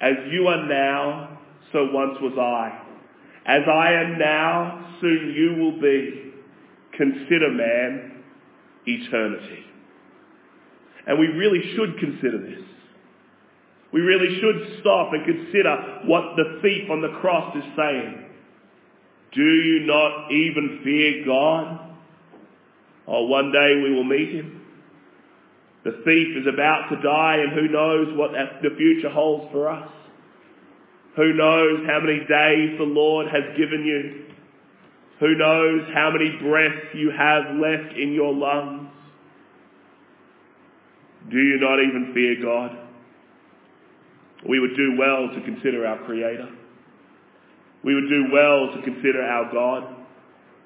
As 0.00 0.14
you 0.30 0.48
are 0.48 0.66
now, 0.66 1.38
so 1.72 1.88
once 1.92 2.18
was 2.20 2.36
I. 2.38 2.82
As 3.46 3.62
I 3.68 3.92
am 3.92 4.18
now, 4.18 4.96
soon 5.00 5.34
you 5.36 5.62
will 5.62 5.80
be. 5.80 6.25
Consider 6.96 7.50
man 7.50 8.22
eternity. 8.86 9.64
And 11.06 11.18
we 11.18 11.26
really 11.26 11.74
should 11.74 11.98
consider 11.98 12.38
this. 12.38 12.64
We 13.92 14.00
really 14.00 14.40
should 14.40 14.80
stop 14.80 15.12
and 15.12 15.24
consider 15.24 16.00
what 16.04 16.36
the 16.36 16.60
thief 16.62 16.90
on 16.90 17.00
the 17.00 17.18
cross 17.20 17.56
is 17.56 17.64
saying. 17.76 18.24
Do 19.32 19.42
you 19.42 19.86
not 19.86 20.32
even 20.32 20.80
fear 20.82 21.24
God? 21.24 21.80
Oh, 23.06 23.26
one 23.26 23.52
day 23.52 23.80
we 23.82 23.94
will 23.94 24.04
meet 24.04 24.34
him. 24.34 24.62
The 25.84 26.02
thief 26.04 26.36
is 26.36 26.46
about 26.52 26.88
to 26.90 27.00
die 27.00 27.36
and 27.36 27.52
who 27.52 27.68
knows 27.68 28.08
what 28.18 28.32
the 28.32 28.74
future 28.76 29.10
holds 29.10 29.52
for 29.52 29.68
us. 29.68 29.88
Who 31.14 31.32
knows 31.32 31.86
how 31.86 32.00
many 32.00 32.18
days 32.18 32.76
the 32.78 32.84
Lord 32.84 33.26
has 33.28 33.56
given 33.56 33.84
you. 33.86 34.25
Who 35.20 35.34
knows 35.34 35.88
how 35.94 36.10
many 36.12 36.36
breaths 36.42 36.94
you 36.94 37.10
have 37.10 37.56
left 37.56 37.96
in 37.96 38.12
your 38.12 38.34
lungs. 38.34 38.90
Do 41.30 41.38
you 41.38 41.58
not 41.58 41.80
even 41.80 42.12
fear 42.12 42.36
God? 42.42 42.76
We 44.48 44.60
would 44.60 44.76
do 44.76 44.96
well 44.98 45.28
to 45.34 45.40
consider 45.40 45.86
our 45.86 46.04
Creator. 46.04 46.48
We 47.82 47.94
would 47.94 48.08
do 48.08 48.26
well 48.32 48.76
to 48.76 48.82
consider 48.82 49.22
our 49.22 49.50
God, 49.52 49.96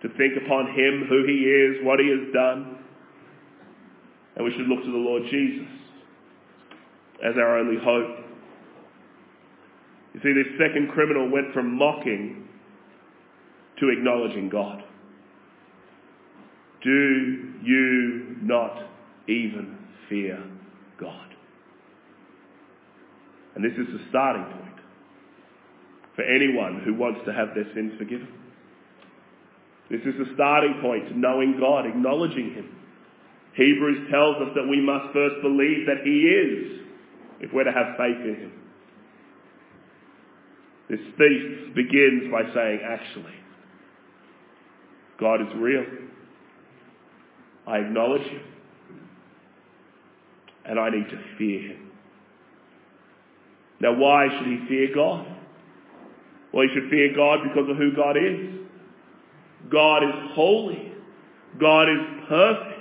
to 0.02 0.08
think 0.18 0.34
upon 0.44 0.66
Him, 0.74 1.06
who 1.08 1.24
He 1.26 1.44
is, 1.46 1.84
what 1.84 2.00
He 2.00 2.10
has 2.10 2.32
done. 2.34 2.78
And 4.36 4.44
we 4.44 4.50
should 4.52 4.66
look 4.66 4.84
to 4.84 4.90
the 4.90 4.98
Lord 4.98 5.22
Jesus 5.30 5.68
as 7.24 7.36
our 7.36 7.58
only 7.58 7.76
hope. 7.82 8.24
You 10.14 10.20
see, 10.22 10.32
this 10.32 10.58
second 10.58 10.90
criminal 10.90 11.30
went 11.30 11.54
from 11.54 11.78
mocking 11.78 12.48
to 13.80 13.88
acknowledging 13.88 14.48
God. 14.48 14.82
Do 16.82 17.52
you 17.62 18.36
not 18.42 18.84
even 19.28 19.78
fear 20.08 20.42
God? 20.98 21.34
And 23.54 23.64
this 23.64 23.72
is 23.72 23.86
the 23.92 24.04
starting 24.08 24.44
point 24.44 24.80
for 26.14 26.22
anyone 26.22 26.82
who 26.84 26.94
wants 26.94 27.20
to 27.26 27.32
have 27.32 27.48
their 27.54 27.66
sins 27.74 27.92
forgiven. 27.98 28.28
This 29.90 30.00
is 30.02 30.14
the 30.18 30.32
starting 30.34 30.78
point 30.80 31.08
to 31.08 31.18
knowing 31.18 31.56
God, 31.58 31.84
acknowledging 31.84 32.54
Him. 32.54 32.76
Hebrews 33.54 34.08
tells 34.10 34.36
us 34.36 34.54
that 34.54 34.68
we 34.68 34.80
must 34.80 35.12
first 35.12 35.42
believe 35.42 35.86
that 35.86 36.04
He 36.04 36.30
is 36.30 36.80
if 37.40 37.52
we're 37.52 37.64
to 37.64 37.72
have 37.72 37.96
faith 37.96 38.22
in 38.22 38.36
Him. 38.36 38.52
This 40.88 41.00
thief 41.18 41.74
begins 41.74 42.30
by 42.30 42.42
saying, 42.54 42.80
actually, 42.84 43.34
God 45.20 45.42
is 45.42 45.48
real. 45.56 45.84
I 47.66 47.78
acknowledge 47.78 48.22
Him. 48.22 48.42
And 50.64 50.78
I 50.78 50.90
need 50.90 51.08
to 51.10 51.18
fear 51.38 51.60
Him. 51.72 51.90
Now, 53.80 53.94
why 53.94 54.28
should 54.28 54.46
he 54.46 54.66
fear 54.68 54.88
God? 54.94 55.26
Well, 56.52 56.66
he 56.68 56.74
should 56.74 56.90
fear 56.90 57.14
God 57.16 57.40
because 57.42 57.68
of 57.70 57.76
who 57.76 57.92
God 57.96 58.16
is. 58.16 58.60
God 59.70 60.02
is 60.02 60.14
holy. 60.34 60.92
God 61.58 61.88
is 61.88 62.26
perfect. 62.28 62.80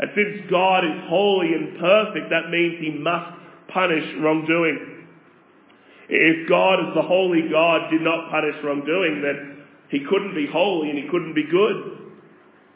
And 0.00 0.10
since 0.16 0.50
God 0.50 0.84
is 0.84 1.08
holy 1.08 1.54
and 1.54 1.78
perfect, 1.78 2.30
that 2.30 2.50
means 2.50 2.80
he 2.80 2.90
must 2.98 3.38
punish 3.68 4.04
wrongdoing. 4.18 5.06
If 6.08 6.48
God 6.48 6.88
as 6.88 6.94
the 6.94 7.02
holy 7.02 7.48
God 7.50 7.90
did 7.90 8.02
not 8.02 8.30
punish 8.30 8.56
wrongdoing, 8.64 9.22
then 9.22 9.53
he 9.94 10.04
couldn't 10.08 10.34
be 10.34 10.46
holy 10.50 10.90
and 10.90 10.98
he 10.98 11.08
couldn't 11.08 11.34
be 11.34 11.44
good. 11.44 12.04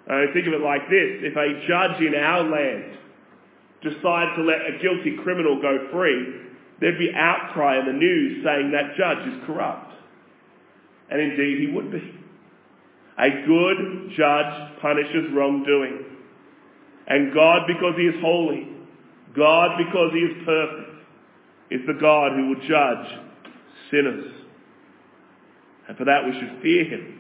And 0.07 0.33
think 0.33 0.47
of 0.47 0.55
it 0.55 0.61
like 0.61 0.89
this. 0.89 1.21
If 1.21 1.37
a 1.37 1.67
judge 1.69 2.01
in 2.01 2.15
our 2.15 2.43
land 2.45 2.97
decides 3.83 4.37
to 4.37 4.43
let 4.43 4.65
a 4.65 4.79
guilty 4.81 5.17
criminal 5.23 5.61
go 5.61 5.89
free, 5.93 6.49
there'd 6.81 6.99
be 6.99 7.13
outcry 7.15 7.79
in 7.79 7.87
the 7.87 7.93
news 7.93 8.45
saying 8.45 8.73
that 8.73 8.97
judge 8.97 9.27
is 9.29 9.47
corrupt. 9.47 9.93
And 11.11 11.21
indeed 11.21 11.61
he 11.61 11.75
would 11.75 11.91
be. 11.91 12.15
A 13.19 13.31
good 13.47 14.11
judge 14.17 14.79
punishes 14.81 15.27
wrongdoing. 15.35 16.05
And 17.09 17.35
God, 17.35 17.63
because 17.67 17.95
he 17.97 18.05
is 18.05 18.15
holy, 18.21 18.69
God, 19.35 19.77
because 19.79 20.13
he 20.13 20.21
is 20.21 20.45
perfect, 20.45 20.91
is 21.71 21.81
the 21.87 21.99
God 22.01 22.33
who 22.33 22.49
will 22.49 22.69
judge 22.69 23.19
sinners. 23.91 24.33
And 25.89 25.97
for 25.97 26.05
that 26.05 26.25
we 26.27 26.33
should 26.33 26.63
fear 26.63 26.85
him. 26.85 27.19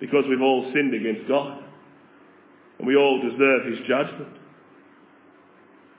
Because 0.00 0.24
we've 0.28 0.42
all 0.42 0.70
sinned 0.74 0.94
against 0.94 1.28
God. 1.28 1.62
And 2.78 2.86
we 2.86 2.96
all 2.96 3.22
deserve 3.22 3.66
his 3.66 3.78
judgment. 3.88 4.36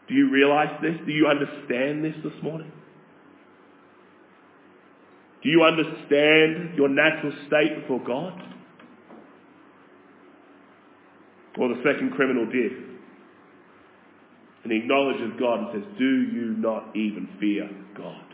Do 0.08 0.14
you 0.14 0.30
realize 0.30 0.78
this? 0.82 0.96
Do 1.06 1.12
you 1.12 1.28
understand 1.28 2.04
this 2.04 2.16
this 2.24 2.44
morning? 2.44 2.72
Do 5.44 5.50
you 5.50 5.64
understand 5.64 6.78
your 6.78 6.90
natural 6.90 7.34
state 7.48 7.82
before 7.82 8.04
God? 8.04 8.42
Well, 11.58 11.70
the 11.70 11.82
second 11.84 12.12
criminal 12.12 12.46
did. 12.46 12.72
And 14.64 14.72
he 14.72 14.80
acknowledges 14.80 15.32
God 15.40 15.60
and 15.60 15.68
says, 15.74 15.98
Do 15.98 16.06
you 16.06 16.56
not 16.58 16.96
even 16.96 17.30
fear 17.40 17.70
God? 17.96 18.27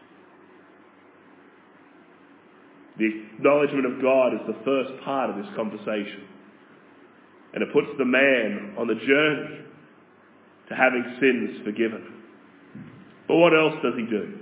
The 2.98 3.10
acknowledgement 3.38 3.86
of 3.86 4.02
God 4.02 4.34
is 4.34 4.42
the 4.46 4.58
first 4.64 5.04
part 5.04 5.30
of 5.30 5.38
this 5.38 5.50
conversation. 5.56 6.24
And 7.54 7.64
it 7.64 7.74
puts 7.74 7.88
the 7.98 8.06
man 8.06 8.76
on 8.78 8.88
the 8.88 8.96
journey 8.96 9.66
to 10.70 10.76
having 10.76 11.04
sins 11.20 11.62
forgiven. 11.66 12.24
But 13.28 13.38
what 13.38 13.54
else 13.54 13.76
does 13.82 13.94
he 13.98 14.06
do? 14.06 14.40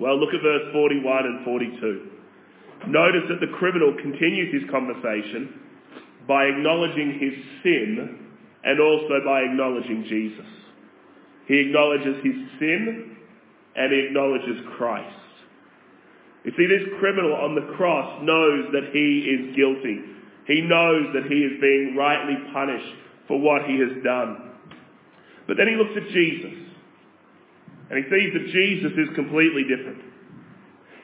Well, 0.00 0.18
look 0.18 0.34
at 0.34 0.42
verse 0.42 0.72
41 0.72 1.26
and 1.26 1.44
42. 1.44 2.10
Notice 2.88 3.22
that 3.28 3.40
the 3.40 3.52
criminal 3.58 3.94
continues 3.94 4.52
his 4.52 4.70
conversation 4.70 5.60
by 6.26 6.44
acknowledging 6.44 7.18
his 7.20 7.34
sin 7.62 8.18
and 8.64 8.80
also 8.80 9.20
by 9.24 9.42
acknowledging 9.42 10.04
Jesus. 10.08 10.46
He 11.46 11.58
acknowledges 11.60 12.16
his 12.24 12.34
sin 12.58 13.16
and 13.76 13.92
he 13.92 14.06
acknowledges 14.08 14.64
Christ. 14.76 15.23
You 16.44 16.52
see, 16.56 16.66
this 16.66 16.86
criminal 17.00 17.34
on 17.34 17.54
the 17.54 17.74
cross 17.76 18.22
knows 18.22 18.68
that 18.72 18.92
he 18.92 19.24
is 19.24 19.56
guilty. 19.56 20.00
He 20.46 20.60
knows 20.60 21.08
that 21.14 21.24
he 21.24 21.40
is 21.40 21.60
being 21.60 21.96
rightly 21.96 22.36
punished 22.52 22.94
for 23.26 23.40
what 23.40 23.64
he 23.64 23.80
has 23.80 24.04
done. 24.04 24.52
But 25.46 25.56
then 25.56 25.68
he 25.68 25.76
looks 25.76 25.96
at 25.96 26.08
Jesus. 26.12 26.52
And 27.90 28.04
he 28.04 28.10
sees 28.10 28.32
that 28.34 28.46
Jesus 28.52 28.92
is 28.92 29.14
completely 29.14 29.64
different. 29.64 30.02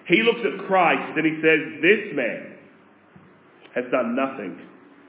He 0.07 0.23
looks 0.23 0.41
at 0.45 0.67
Christ 0.67 1.17
and 1.17 1.25
he 1.25 1.41
says, 1.41 1.61
this 1.81 2.15
man 2.15 2.57
has 3.75 3.85
done 3.91 4.17
nothing 4.17 4.61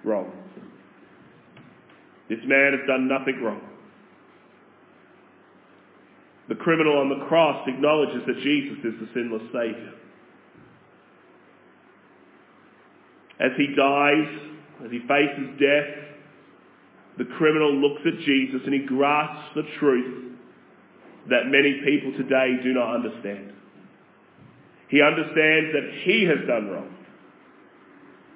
wrong. 0.03 0.31
This 2.29 2.39
man 2.45 2.77
has 2.77 2.87
done 2.87 3.07
nothing 3.07 3.41
wrong. 3.43 3.61
The 6.47 6.55
criminal 6.55 6.97
on 6.99 7.09
the 7.09 7.25
cross 7.27 7.67
acknowledges 7.67 8.23
that 8.27 8.35
Jesus 8.43 8.77
is 8.83 8.93
the 8.99 9.09
sinless 9.13 9.43
Saviour. 9.51 9.93
As 13.41 13.51
he 13.57 13.73
dies, 13.75 14.29
as 14.85 14.91
he 14.91 14.99
faces 15.07 15.59
death, 15.59 15.89
the 17.17 17.25
criminal 17.37 17.73
looks 17.73 18.01
at 18.05 18.19
Jesus 18.23 18.61
and 18.65 18.73
he 18.73 18.85
grasps 18.85 19.49
the 19.55 19.63
truth 19.79 20.33
that 21.29 21.47
many 21.47 21.81
people 21.83 22.13
today 22.13 22.57
do 22.63 22.73
not 22.73 22.95
understand. 22.95 23.53
He 24.89 25.01
understands 25.01 25.73
that 25.73 25.89
he 26.03 26.23
has 26.25 26.45
done 26.47 26.69
wrong. 26.69 26.93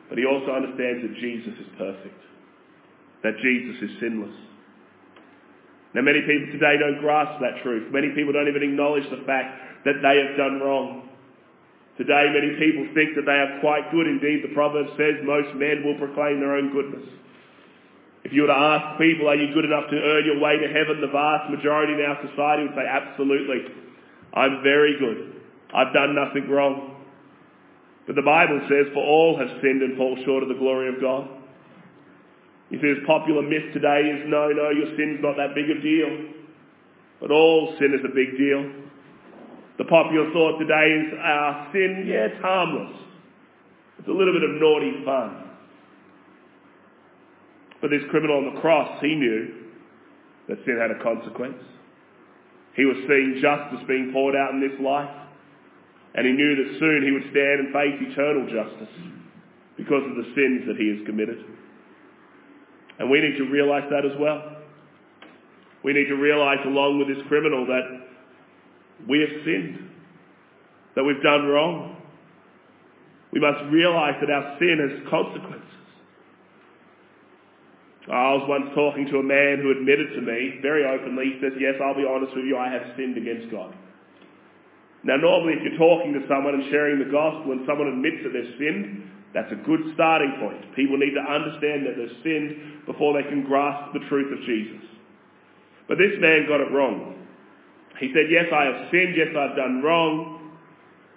But 0.10 0.18
he 0.18 0.26
also 0.26 0.52
understands 0.52 1.02
that 1.02 1.16
Jesus 1.20 1.54
is 1.60 1.68
perfect. 1.78 2.22
That 3.24 3.34
Jesus 3.42 3.82
is 3.82 4.00
sinless. 4.00 4.36
Now 5.94 6.02
many 6.02 6.22
people 6.22 6.52
today 6.52 6.78
don't 6.78 7.00
grasp 7.00 7.42
that 7.42 7.64
truth. 7.64 7.92
Many 7.92 8.10
people 8.10 8.34
don't 8.34 8.48
even 8.48 8.64
acknowledge 8.64 9.10
the 9.10 9.24
fact 9.26 9.86
that 9.86 10.02
they 10.02 10.22
have 10.22 10.38
done 10.38 10.60
wrong. 10.60 11.10
Today 11.98 12.28
many 12.28 12.60
people 12.60 12.92
think 12.92 13.16
that 13.16 13.24
they 13.24 13.40
are 13.40 13.60
quite 13.64 13.92
good. 13.92 14.08
Indeed, 14.08 14.44
the 14.44 14.54
proverb 14.54 14.88
says 15.00 15.24
most 15.24 15.56
men 15.56 15.84
will 15.84 15.96
proclaim 15.96 16.44
their 16.44 16.56
own 16.56 16.72
goodness. 16.76 17.08
If 18.26 18.34
you 18.34 18.42
were 18.42 18.52
to 18.52 18.58
ask 18.58 19.00
people, 19.00 19.30
are 19.30 19.38
you 19.38 19.54
good 19.54 19.64
enough 19.64 19.88
to 19.92 19.96
earn 19.96 20.26
your 20.26 20.42
way 20.42 20.58
to 20.58 20.68
heaven? 20.68 21.00
The 21.00 21.14
vast 21.14 21.48
majority 21.50 21.94
in 21.94 22.02
our 22.02 22.18
society 22.26 22.64
would 22.68 22.76
say, 22.76 22.84
absolutely. 22.84 23.70
I'm 24.34 24.64
very 24.64 24.98
good. 25.00 25.40
I've 25.72 25.94
done 25.94 26.16
nothing 26.18 26.50
wrong. 26.50 27.06
But 28.08 28.16
the 28.16 28.26
Bible 28.26 28.60
says, 28.68 28.92
for 28.94 29.06
all 29.06 29.38
have 29.38 29.62
sinned 29.62 29.82
and 29.82 29.96
fall 29.96 30.18
short 30.26 30.44
of 30.44 30.50
the 30.50 30.58
glory 30.58 30.90
of 30.90 31.00
God. 31.00 31.30
You 32.70 32.82
see, 32.82 32.94
this 32.98 33.06
popular 33.06 33.42
myth 33.42 33.72
today 33.74 34.10
is, 34.10 34.26
no, 34.28 34.50
no, 34.50 34.70
your 34.70 34.90
sin's 34.98 35.22
not 35.22 35.38
that 35.38 35.54
big 35.54 35.70
a 35.70 35.80
deal. 35.80 36.34
But 37.22 37.32
all 37.32 37.76
sin 37.80 37.94
is 37.94 38.04
a 38.04 38.14
big 38.14 38.38
deal. 38.38 38.85
The 39.78 39.86
popular 39.86 40.32
thought 40.32 40.60
today 40.60 40.88
is, 41.04 41.14
our 41.22 41.70
sin, 41.74 42.06
yeah, 42.08 42.32
it's 42.32 42.42
harmless. 42.42 42.96
It's 44.00 44.08
a 44.08 44.12
little 44.12 44.34
bit 44.34 44.44
of 44.44 44.62
naughty 44.62 45.04
fun. 45.04 45.44
But 47.82 47.90
this 47.90 48.04
criminal 48.10 48.38
on 48.38 48.56
the 48.56 48.62
cross, 48.62 49.00
he 49.02 49.16
knew 49.16 49.68
that 50.48 50.58
sin 50.66 50.80
had 50.80 50.92
a 50.92 51.04
consequence. 51.04 51.62
He 52.76 52.86
was 52.86 52.96
seeing 53.08 53.40
justice 53.42 53.86
being 53.88 54.12
poured 54.14 54.36
out 54.36 54.52
in 54.54 54.62
this 54.62 54.80
life. 54.80 55.12
And 56.16 56.26
he 56.26 56.32
knew 56.32 56.56
that 56.56 56.80
soon 56.80 57.04
he 57.04 57.12
would 57.12 57.28
stand 57.32 57.68
and 57.68 57.74
face 57.76 58.00
eternal 58.00 58.48
justice 58.48 58.96
because 59.76 60.04
of 60.08 60.16
the 60.16 60.24
sins 60.36 60.64
that 60.68 60.80
he 60.80 60.96
has 60.96 61.06
committed. 61.06 61.44
And 63.00 63.10
we 63.10 63.20
need 63.20 63.38
to 63.38 63.52
realize 63.52 63.84
that 63.92 64.06
as 64.06 64.16
well. 64.20 64.64
We 65.84 65.92
need 65.92 66.08
to 66.08 66.16
realize 66.16 66.60
along 66.66 67.00
with 67.00 67.12
this 67.12 67.26
criminal 67.28 67.68
that 67.68 68.15
we 69.08 69.20
have 69.20 69.44
sinned, 69.46 69.90
that 70.96 71.04
we've 71.04 71.22
done 71.22 71.46
wrong. 71.46 71.98
We 73.32 73.40
must 73.40 73.64
realize 73.72 74.16
that 74.22 74.32
our 74.32 74.58
sin 74.60 74.80
has 74.80 75.10
consequences. 75.10 75.62
I 78.08 78.38
was 78.38 78.46
once 78.48 78.70
talking 78.76 79.10
to 79.10 79.18
a 79.18 79.24
man 79.24 79.60
who 79.60 79.72
admitted 79.72 80.14
to 80.14 80.22
me 80.22 80.60
very 80.62 80.86
openly, 80.86 81.34
he 81.34 81.42
says, 81.42 81.54
yes, 81.60 81.74
I'll 81.82 81.98
be 81.98 82.06
honest 82.06 82.36
with 82.36 82.46
you, 82.46 82.56
I 82.56 82.70
have 82.70 82.94
sinned 82.96 83.18
against 83.18 83.50
God. 83.50 83.74
Now 85.04 85.18
normally 85.18 85.54
if 85.54 85.66
you're 85.66 85.78
talking 85.78 86.14
to 86.14 86.22
someone 86.30 86.54
and 86.54 86.70
sharing 86.70 87.02
the 87.02 87.10
gospel 87.10 87.52
and 87.52 87.66
someone 87.66 87.90
admits 87.90 88.22
that 88.24 88.34
they've 88.34 88.56
sinned, 88.62 89.10
that's 89.34 89.52
a 89.52 89.60
good 89.66 89.92
starting 89.94 90.38
point. 90.40 90.64
People 90.78 90.98
need 90.98 91.18
to 91.18 91.26
understand 91.26 91.86
that 91.86 91.98
they've 91.98 92.18
sinned 92.24 92.86
before 92.86 93.14
they 93.14 93.28
can 93.28 93.44
grasp 93.44 93.92
the 93.94 94.06
truth 94.08 94.32
of 94.32 94.40
Jesus. 94.46 94.86
But 95.90 95.98
this 95.98 96.14
man 96.22 96.48
got 96.48 96.62
it 96.62 96.72
wrong. 96.72 97.25
He 98.00 98.12
said, 98.14 98.26
yes, 98.30 98.46
I 98.54 98.66
have 98.66 98.92
sinned, 98.92 99.16
yes, 99.16 99.30
I've 99.38 99.56
done 99.56 99.82
wrong, 99.82 100.52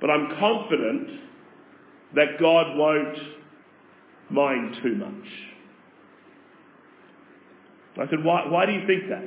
but 0.01 0.11
I'm 0.11 0.29
confident 0.38 1.21
that 2.14 2.38
God 2.41 2.77
won't 2.77 3.19
mind 4.31 4.77
too 4.83 4.95
much. 4.95 5.27
I 7.99 8.09
said, 8.11 8.23
why, 8.23 8.47
why 8.49 8.64
do 8.64 8.73
you 8.73 8.87
think 8.87 9.09
that? 9.09 9.25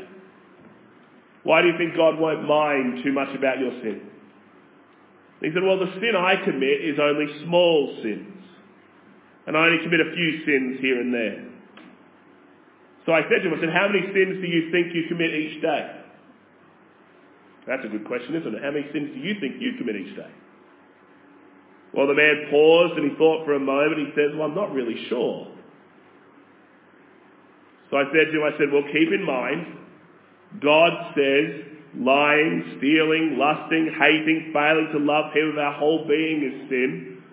Why 1.43 1.61
do 1.61 1.67
you 1.67 1.77
think 1.77 1.95
God 1.95 2.17
won't 2.17 2.47
mind 2.47 3.03
too 3.03 3.11
much 3.11 3.35
about 3.35 3.59
your 3.59 3.71
sin? 3.81 4.01
He 5.41 5.49
said, 5.53 5.63
well, 5.63 5.79
the 5.79 5.91
sin 5.99 6.15
I 6.15 6.35
commit 6.45 6.85
is 6.85 6.99
only 7.01 7.25
small 7.43 7.97
sins. 8.01 8.45
And 9.47 9.57
I 9.57 9.65
only 9.65 9.83
commit 9.83 9.99
a 9.99 10.13
few 10.15 10.45
sins 10.45 10.79
here 10.79 11.01
and 11.01 11.13
there. 11.13 11.47
So 13.05 13.11
I 13.11 13.23
said 13.23 13.41
to 13.41 13.49
him, 13.49 13.57
I 13.57 13.59
said, 13.59 13.73
how 13.73 13.87
many 13.89 14.05
sins 14.13 14.39
do 14.39 14.47
you 14.47 14.71
think 14.71 14.93
you 14.93 15.09
commit 15.09 15.33
each 15.33 15.61
day? 15.61 16.00
That's 17.67 17.85
a 17.85 17.89
good 17.89 18.05
question, 18.05 18.35
isn't 18.35 18.55
it? 18.55 18.61
How 18.63 18.71
many 18.71 18.85
sins 18.91 19.11
do 19.13 19.19
you 19.19 19.39
think 19.39 19.61
you 19.61 19.77
commit 19.77 19.95
each 19.95 20.15
day? 20.15 20.31
Well, 21.93 22.07
the 22.07 22.15
man 22.15 22.47
paused 22.49 22.97
and 22.97 23.11
he 23.11 23.17
thought 23.17 23.45
for 23.45 23.53
a 23.53 23.59
moment. 23.59 23.99
He 23.99 24.11
says, 24.15 24.31
Well, 24.33 24.47
I'm 24.47 24.55
not 24.55 24.71
really 24.73 25.07
sure. 25.09 25.47
So 27.89 27.97
I 27.97 28.03
said 28.05 28.31
to 28.31 28.39
him, 28.39 28.43
I 28.43 28.57
said, 28.57 28.71
Well, 28.71 28.87
keep 28.91 29.11
in 29.11 29.25
mind, 29.25 29.77
God 30.61 31.13
says 31.15 31.71
lying, 31.97 32.77
stealing, 32.77 33.35
lusting, 33.37 33.91
hating, 33.99 34.51
failing 34.53 34.89
to 34.93 34.99
love 34.99 35.33
Him 35.33 35.49
with 35.49 35.59
our 35.59 35.73
whole 35.73 36.07
being 36.07 36.43
is 36.43 36.69
sin. 36.69 37.23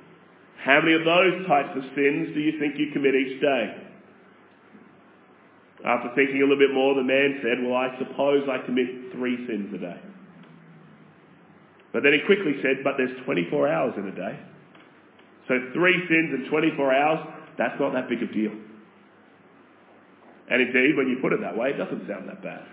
How 0.59 0.81
many 0.81 0.95
of 0.95 1.05
those 1.05 1.47
types 1.47 1.71
of 1.77 1.83
sins 1.95 2.35
do 2.35 2.41
you 2.41 2.59
think 2.59 2.75
you 2.77 2.91
commit 2.93 3.15
each 3.15 3.41
day? 3.41 3.85
After 5.87 6.11
thinking 6.17 6.43
a 6.43 6.47
little 6.47 6.59
bit 6.59 6.75
more, 6.75 6.95
the 6.95 7.07
man 7.07 7.39
said, 7.43 7.63
Well, 7.63 7.79
I 7.79 7.95
suppose 7.99 8.49
I 8.51 8.65
commit 8.67 9.13
three 9.15 9.47
sins 9.47 9.73
a 9.75 9.79
day. 9.79 10.01
But 11.93 12.03
then 12.03 12.13
he 12.13 12.21
quickly 12.27 12.61
said, 12.63 12.85
But 12.85 12.95
there's 12.97 13.15
24 13.25 13.69
hours 13.69 13.95
in 13.97 14.09
a 14.09 14.15
day. 14.15 14.39
So 15.49 15.55
three 15.73 15.97
sins 16.09 16.37
in 16.37 16.51
24 16.51 16.95
hours, 16.95 17.27
that's 17.57 17.81
not 17.81 17.93
that 17.95 18.09
big 18.09 18.23
a 18.23 18.33
deal. 18.33 18.53
And 20.51 20.63
indeed, 20.63 20.97
when 20.97 21.09
you 21.09 21.19
put 21.21 21.33
it 21.33 21.41
that 21.41 21.57
way, 21.57 21.71
it 21.71 21.79
doesn't 21.79 22.07
sound 22.09 22.29
that 22.29 22.43
bad. 22.43 22.65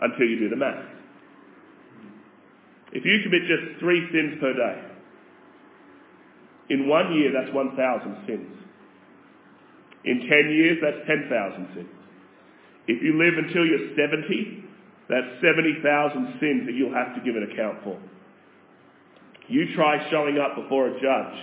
Until 0.00 0.26
you 0.26 0.38
do 0.38 0.48
the 0.48 0.56
math. 0.56 0.84
If 2.92 3.04
you 3.04 3.20
commit 3.24 3.48
just 3.48 3.80
three 3.80 4.04
sins 4.12 4.36
per 4.40 4.52
day, 4.52 4.92
in 6.68 6.88
one 6.88 7.14
year 7.14 7.32
that's 7.32 7.52
1,000 7.54 7.76
sins. 8.26 8.52
In 10.04 10.20
10 10.20 10.28
years, 10.28 10.78
that's 10.82 11.06
10,000 11.06 11.68
sins. 11.74 11.88
If 12.88 13.02
you 13.02 13.16
live 13.16 13.38
until 13.38 13.64
you're 13.64 13.94
70, 13.94 14.64
that's 15.12 15.40
70,000 15.44 16.40
sins 16.40 16.66
that 16.66 16.74
you'll 16.74 16.94
have 16.94 17.14
to 17.14 17.20
give 17.20 17.36
an 17.36 17.48
account 17.52 17.84
for. 17.84 18.00
You 19.48 19.74
try 19.74 20.08
showing 20.10 20.38
up 20.38 20.56
before 20.56 20.88
a 20.88 21.00
judge 21.00 21.38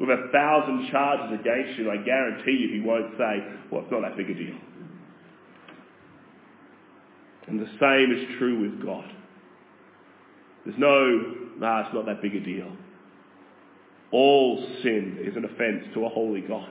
with 0.00 0.10
a 0.10 0.28
thousand 0.32 0.90
charges 0.90 1.38
against 1.40 1.78
you, 1.78 1.90
I 1.90 1.96
guarantee 2.04 2.52
you 2.52 2.80
he 2.80 2.86
won't 2.86 3.12
say, 3.16 3.46
well, 3.70 3.82
it's 3.82 3.92
not 3.92 4.02
that 4.02 4.16
big 4.16 4.28
a 4.28 4.34
deal. 4.34 4.56
And 7.46 7.60
the 7.60 7.70
same 7.80 8.12
is 8.12 8.38
true 8.38 8.60
with 8.60 8.84
God. 8.84 9.08
There's 10.64 10.78
no, 10.78 11.34
nah, 11.58 11.86
it's 11.86 11.94
not 11.94 12.06
that 12.06 12.20
big 12.20 12.34
a 12.34 12.40
deal. 12.40 12.72
All 14.10 14.66
sin 14.82 15.18
is 15.20 15.36
an 15.36 15.44
offence 15.44 15.84
to 15.94 16.04
a 16.04 16.08
holy 16.08 16.40
God. 16.40 16.68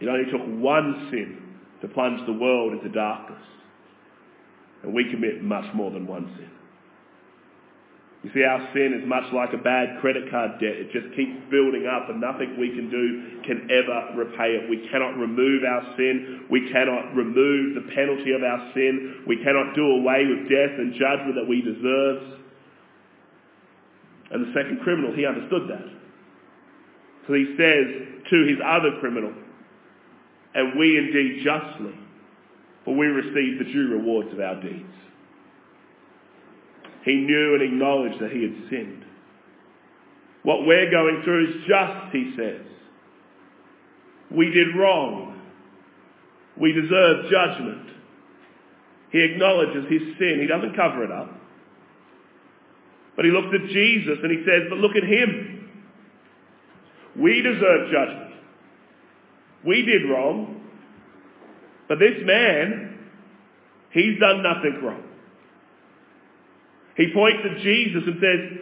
It 0.00 0.08
only 0.08 0.30
took 0.30 0.42
one 0.62 1.08
sin 1.10 1.42
to 1.82 1.88
plunge 1.88 2.24
the 2.26 2.32
world 2.32 2.72
into 2.72 2.88
darkness. 2.88 3.42
And 4.82 4.94
we 4.94 5.10
commit 5.10 5.42
much 5.42 5.66
more 5.74 5.90
than 5.90 6.06
one 6.06 6.26
sin. 6.36 6.50
You 8.22 8.30
see, 8.34 8.42
our 8.42 8.58
sin 8.74 8.98
is 8.98 9.06
much 9.06 9.30
like 9.32 9.54
a 9.54 9.62
bad 9.62 10.00
credit 10.00 10.26
card 10.30 10.58
debt. 10.58 10.74
It 10.74 10.90
just 10.90 11.14
keeps 11.14 11.38
building 11.54 11.86
up 11.86 12.10
and 12.10 12.20
nothing 12.20 12.58
we 12.58 12.74
can 12.74 12.90
do 12.90 13.40
can 13.46 13.70
ever 13.70 14.18
repay 14.18 14.58
it. 14.58 14.68
We 14.68 14.90
cannot 14.90 15.14
remove 15.14 15.62
our 15.62 15.94
sin. 15.94 16.42
We 16.50 16.66
cannot 16.72 17.14
remove 17.14 17.78
the 17.78 17.86
penalty 17.94 18.34
of 18.34 18.42
our 18.42 18.74
sin. 18.74 19.22
We 19.26 19.38
cannot 19.38 19.74
do 19.78 20.02
away 20.02 20.26
with 20.26 20.50
death 20.50 20.74
and 20.82 20.98
judgment 20.98 21.38
that 21.38 21.46
we 21.46 21.62
deserve. 21.62 22.42
And 24.34 24.50
the 24.50 24.52
second 24.52 24.82
criminal, 24.82 25.14
he 25.14 25.24
understood 25.24 25.70
that. 25.70 25.86
So 27.28 27.34
he 27.34 27.54
says 27.54 27.86
to 28.34 28.36
his 28.50 28.58
other 28.66 28.98
criminal, 28.98 29.32
and 30.58 30.78
we 30.78 30.98
indeed 30.98 31.44
justly, 31.46 31.94
for 32.88 32.94
we 32.96 33.04
receive 33.04 33.58
the 33.58 33.70
due 33.70 33.88
rewards 33.88 34.32
of 34.32 34.40
our 34.40 34.62
deeds. 34.62 34.94
He 37.04 37.16
knew 37.16 37.52
and 37.52 37.62
acknowledged 37.62 38.18
that 38.18 38.30
he 38.30 38.40
had 38.44 38.70
sinned. 38.70 39.04
What 40.42 40.64
we're 40.64 40.90
going 40.90 41.20
through 41.22 41.48
is 41.50 41.54
just, 41.68 42.12
he 42.12 42.32
says. 42.34 42.64
We 44.30 44.50
did 44.52 44.74
wrong. 44.74 45.38
We 46.58 46.72
deserve 46.72 47.30
judgment. 47.30 47.90
He 49.12 49.20
acknowledges 49.20 49.84
his 49.90 50.16
sin. 50.18 50.38
He 50.40 50.46
doesn't 50.46 50.74
cover 50.74 51.04
it 51.04 51.12
up. 51.12 51.30
But 53.16 53.26
he 53.26 53.30
looks 53.30 53.48
at 53.52 53.68
Jesus 53.68 54.16
and 54.22 54.32
he 54.32 54.46
says, 54.46 54.62
but 54.70 54.78
look 54.78 54.96
at 54.96 55.04
him. 55.04 55.68
We 57.20 57.42
deserve 57.42 57.92
judgment. 57.92 58.32
We 59.66 59.82
did 59.82 60.08
wrong. 60.08 60.57
But 61.88 61.98
this 61.98 62.18
man, 62.22 62.98
he's 63.90 64.18
done 64.20 64.42
nothing 64.42 64.80
wrong. 64.82 65.02
He 66.96 67.12
points 67.14 67.40
at 67.44 67.62
Jesus 67.62 68.02
and 68.06 68.16
says, 68.20 68.58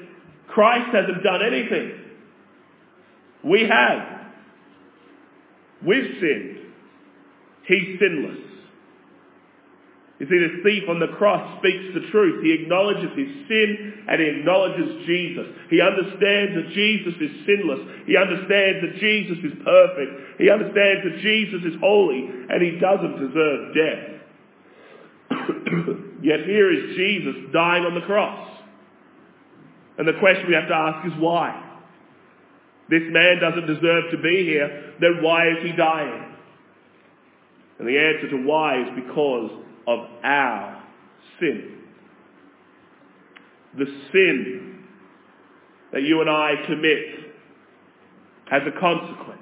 Christ 0.49 0.95
hasn't 0.95 1.23
done 1.23 1.41
anything. 1.45 1.93
We 3.43 3.63
have. 3.63 4.21
We've 5.85 6.17
sinned. 6.21 6.59
He's 7.67 7.99
sinless. 7.99 8.46
You 10.19 10.25
see, 10.25 10.41
the 10.41 10.65
thief 10.65 10.89
on 10.89 10.99
the 10.99 11.13
cross 11.19 11.61
speaks 11.61 11.93
the 11.93 12.09
truth. 12.11 12.43
He 12.43 12.53
acknowledges 12.53 13.13
his 13.13 13.29
sin 13.49 14.09
and 14.09 14.17
he 14.17 14.41
acknowledges 14.41 15.05
Jesus. 15.05 15.45
He 15.69 15.85
understands 15.85 16.57
that 16.57 16.73
Jesus 16.73 17.13
is 17.21 17.33
sinless. 17.45 17.85
He 18.09 18.17
understands 18.17 18.81
that 18.81 18.97
Jesus 18.97 19.37
is 19.45 19.53
perfect. 19.61 20.41
He 20.41 20.49
understands 20.49 21.05
that 21.05 21.21
Jesus 21.21 21.61
is 21.69 21.77
holy 21.85 22.33
and 22.49 22.59
he 22.65 22.81
doesn't 22.81 23.29
deserve 23.29 23.77
death. 23.77 24.17
Yet 26.25 26.49
here 26.49 26.73
is 26.73 26.97
Jesus 26.97 27.53
dying 27.53 27.85
on 27.85 27.95
the 27.95 28.07
cross. 28.09 28.49
And 29.99 30.09
the 30.09 30.17
question 30.19 30.49
we 30.49 30.55
have 30.55 30.69
to 30.69 30.75
ask 30.75 31.07
is 31.07 31.13
why? 31.21 31.63
This 32.89 33.03
man 33.05 33.41
doesn't 33.41 33.67
deserve 33.67 34.11
to 34.13 34.19
be 34.23 34.45
here, 34.45 34.95
then 35.01 35.21
why 35.21 35.49
is 35.49 35.59
he 35.63 35.73
dying? 35.73 36.33
And 37.79 37.89
the 37.89 37.99
answer 37.99 38.31
to 38.31 38.47
why 38.47 38.81
is 38.81 38.89
because 38.95 39.66
of 39.87 40.01
our 40.23 40.83
sin. 41.41 41.79
The 43.79 43.87
sin 44.13 44.85
that 45.93 46.03
you 46.03 46.21
and 46.21 46.31
I 46.31 46.55
commit 46.67 47.35
has 48.51 48.63
a 48.67 48.81
consequence. 48.81 49.41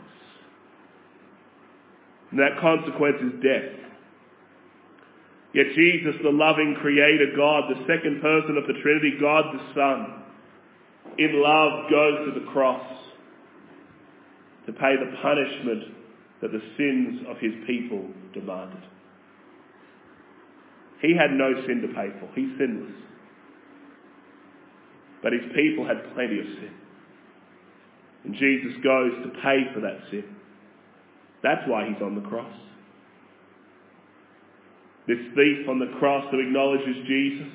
And 2.31 2.41
that 2.41 2.61
consequence 2.61 3.17
is 3.23 3.43
death. 3.43 3.85
Yet 5.55 5.67
Jesus, 5.77 6.17
the 6.23 6.31
loving 6.31 6.77
creator 6.81 7.27
God, 7.37 7.71
the 7.71 7.81
second 7.87 8.21
person 8.21 8.57
of 8.57 8.67
the 8.67 8.81
Trinity, 8.83 9.13
God 9.21 9.45
the 9.55 9.75
Son, 9.75 10.23
in 11.17 11.41
love 11.41 11.89
goes 11.91 12.27
to 12.27 12.41
the 12.41 12.47
cross 12.51 12.85
to 14.67 14.73
pay 14.73 14.97
the 14.97 15.17
punishment 15.23 15.95
that 16.43 16.51
the 16.51 16.63
sins 16.77 17.25
of 17.29 17.39
his 17.39 17.53
people 17.67 18.05
demanded. 18.33 18.83
He 21.05 21.15
had 21.15 21.33
no 21.33 21.53
sin 21.67 21.83
to 21.83 21.89
pay 21.89 22.09
for. 22.19 22.33
He's 22.35 22.57
sinless. 22.57 22.97
But 25.23 25.35
his 25.35 25.45
people 25.55 25.87
had 25.87 26.15
plenty 26.15 26.41
of 26.41 26.47
sin. 26.47 26.73
And 28.25 28.35
Jesus 28.35 28.73
goes 28.83 29.13
to 29.23 29.29
pay 29.43 29.69
for 29.75 29.81
that 29.81 30.01
sin. 30.11 30.25
That's 31.43 31.61
why 31.69 31.89
he's 31.89 32.01
on 32.01 32.15
the 32.15 32.27
cross. 32.27 32.55
This 35.07 35.19
thief 35.37 35.69
on 35.69 35.79
the 35.79 35.93
cross 35.99 36.25
who 36.31 36.41
acknowledges 36.41 36.97
Jesus, 37.07 37.53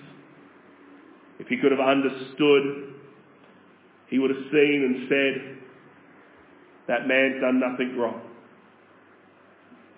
if 1.39 1.47
he 1.47 1.57
could 1.57 1.71
have 1.71 1.81
understood, 1.81 2.93
he 4.11 4.19
would 4.19 4.29
have 4.29 4.45
seen 4.51 4.85
and 4.85 5.09
said, 5.09 5.57
that 6.87 7.07
man's 7.07 7.41
done 7.41 7.59
nothing 7.59 7.97
wrong, 7.97 8.21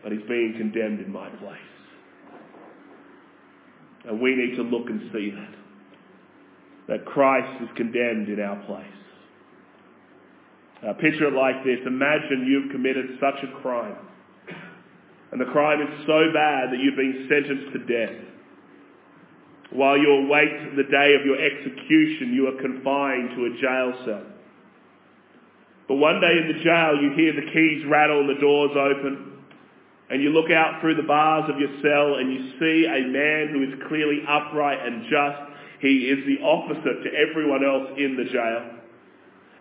but 0.04 0.14
he's 0.14 0.28
being 0.30 0.56
condemned 0.58 1.02
in 1.02 1.12
my 1.12 1.28
place. 1.30 1.71
And 4.08 4.20
we 4.20 4.36
need 4.36 4.56
to 4.56 4.64
look 4.64 4.90
and 4.90 5.02
see 5.14 5.32
that. 5.32 5.56
That 6.88 7.06
Christ 7.06 7.64
is 7.64 7.70
condemned 7.76 8.30
in 8.30 8.40
our 8.40 8.58
place. 8.66 8.86
Now, 10.84 10.94
picture 10.94 11.28
it 11.28 11.34
like 11.34 11.64
this. 11.64 11.80
Imagine 11.86 12.48
you've 12.48 12.72
committed 12.72 13.18
such 13.20 13.44
a 13.44 13.62
crime 13.62 13.96
and 15.32 15.40
the 15.40 15.46
crime 15.46 15.82
is 15.82 16.06
so 16.06 16.28
bad 16.34 16.72
that 16.72 16.80
you've 16.80 17.00
been 17.00 17.26
sentenced 17.32 17.72
to 17.72 17.80
death. 17.88 18.20
While 19.72 19.98
you 19.98 20.28
await 20.28 20.76
the 20.76 20.84
day 20.84 21.16
of 21.16 21.26
your 21.26 21.40
execution, 21.40 22.36
you 22.36 22.52
are 22.52 22.62
confined 22.62 23.32
to 23.40 23.48
a 23.48 23.52
jail 23.56 23.94
cell. 24.04 24.28
But 25.88 25.96
one 25.96 26.20
day 26.20 26.36
in 26.36 26.52
the 26.52 26.60
jail, 26.64 27.00
you 27.00 27.16
hear 27.16 27.32
the 27.32 27.48
keys 27.48 27.86
rattle 27.88 28.28
and 28.28 28.30
the 28.30 28.42
doors 28.42 28.72
open, 28.76 29.31
and 30.12 30.22
you 30.22 30.30
look 30.30 30.52
out 30.52 30.82
through 30.82 30.96
the 30.96 31.08
bars 31.08 31.50
of 31.50 31.58
your 31.58 31.72
cell 31.82 32.20
and 32.20 32.34
you 32.34 32.52
see 32.60 32.84
a 32.84 33.08
man 33.08 33.56
who 33.56 33.64
is 33.64 33.88
clearly 33.88 34.20
upright 34.28 34.86
and 34.86 35.04
just. 35.10 35.40
He 35.80 36.12
is 36.12 36.20
the 36.28 36.44
opposite 36.44 37.08
to 37.08 37.10
everyone 37.16 37.64
else 37.64 37.96
in 37.98 38.18
the 38.20 38.26
jail. 38.26 38.82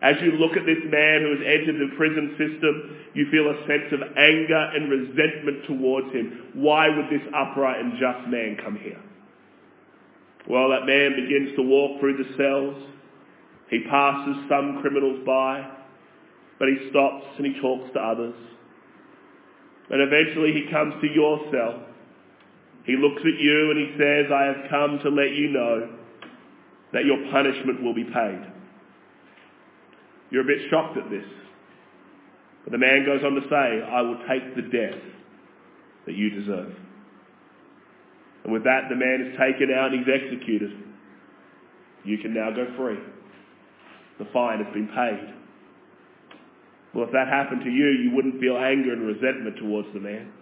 As 0.02 0.16
you 0.20 0.32
look 0.32 0.56
at 0.56 0.66
this 0.66 0.82
man 0.90 1.22
who 1.22 1.38
has 1.38 1.46
entered 1.46 1.78
the 1.78 1.94
prison 1.96 2.34
system, 2.34 2.96
you 3.14 3.30
feel 3.30 3.46
a 3.46 3.62
sense 3.68 3.92
of 3.92 4.00
anger 4.18 4.70
and 4.74 4.90
resentment 4.90 5.66
towards 5.66 6.10
him. 6.12 6.50
Why 6.54 6.88
would 6.88 7.06
this 7.06 7.26
upright 7.30 7.78
and 7.78 7.92
just 8.00 8.26
man 8.28 8.58
come 8.64 8.76
here? 8.76 8.98
Well, 10.48 10.70
that 10.70 10.84
man 10.84 11.14
begins 11.14 11.54
to 11.56 11.62
walk 11.62 12.00
through 12.00 12.16
the 12.16 12.36
cells. 12.36 12.90
He 13.70 13.84
passes 13.88 14.36
some 14.48 14.80
criminals 14.82 15.20
by, 15.24 15.62
but 16.58 16.68
he 16.68 16.90
stops 16.90 17.26
and 17.38 17.46
he 17.46 17.60
talks 17.60 17.92
to 17.92 18.00
others. 18.00 18.34
And 19.90 20.00
eventually 20.00 20.53
he 20.53 20.70
comes 20.70 20.94
to 21.00 21.09
your 21.09 21.38
cell. 21.50 21.83
He 22.85 22.96
looks 22.96 23.20
at 23.20 23.40
you 23.40 23.70
and 23.70 23.79
he 23.79 23.98
says, 23.98 24.31
I 24.33 24.44
have 24.44 24.70
come 24.70 24.98
to 25.03 25.11
let 25.11 25.35
you 25.35 25.50
know 25.50 25.90
that 26.92 27.05
your 27.05 27.18
punishment 27.31 27.83
will 27.83 27.94
be 27.94 28.05
paid. 28.05 28.40
You're 30.31 30.42
a 30.42 30.46
bit 30.46 30.70
shocked 30.70 30.96
at 30.96 31.11
this. 31.11 31.26
But 32.64 32.72
the 32.72 32.79
man 32.79 33.05
goes 33.05 33.22
on 33.24 33.35
to 33.35 33.42
say, 33.48 33.83
I 33.83 34.00
will 34.03 34.18
take 34.29 34.55
the 34.55 34.62
death 34.62 35.00
that 36.07 36.14
you 36.14 36.31
deserve. 36.31 36.72
And 38.44 38.53
with 38.53 38.64
that, 38.64 38.88
the 38.88 38.96
man 38.96 39.26
is 39.26 39.38
taken 39.38 39.74
out 39.74 39.92
and 39.92 40.05
he's 40.05 40.14
executed. 40.14 40.70
You 42.05 42.18
can 42.18 42.33
now 42.33 42.50
go 42.50 42.66
free. 42.76 42.98
The 44.18 44.26
fine 44.33 44.64
has 44.64 44.72
been 44.72 44.88
paid. 44.88 45.39
Well, 46.94 47.05
if 47.05 47.12
that 47.12 47.29
happened 47.29 47.62
to 47.64 47.70
you, 47.70 47.87
you 47.87 48.11
wouldn't 48.14 48.40
feel 48.40 48.57
anger 48.57 48.92
and 48.92 49.07
resentment 49.07 49.57
towards 49.59 49.88
the 49.94 50.00
man. 50.00 50.33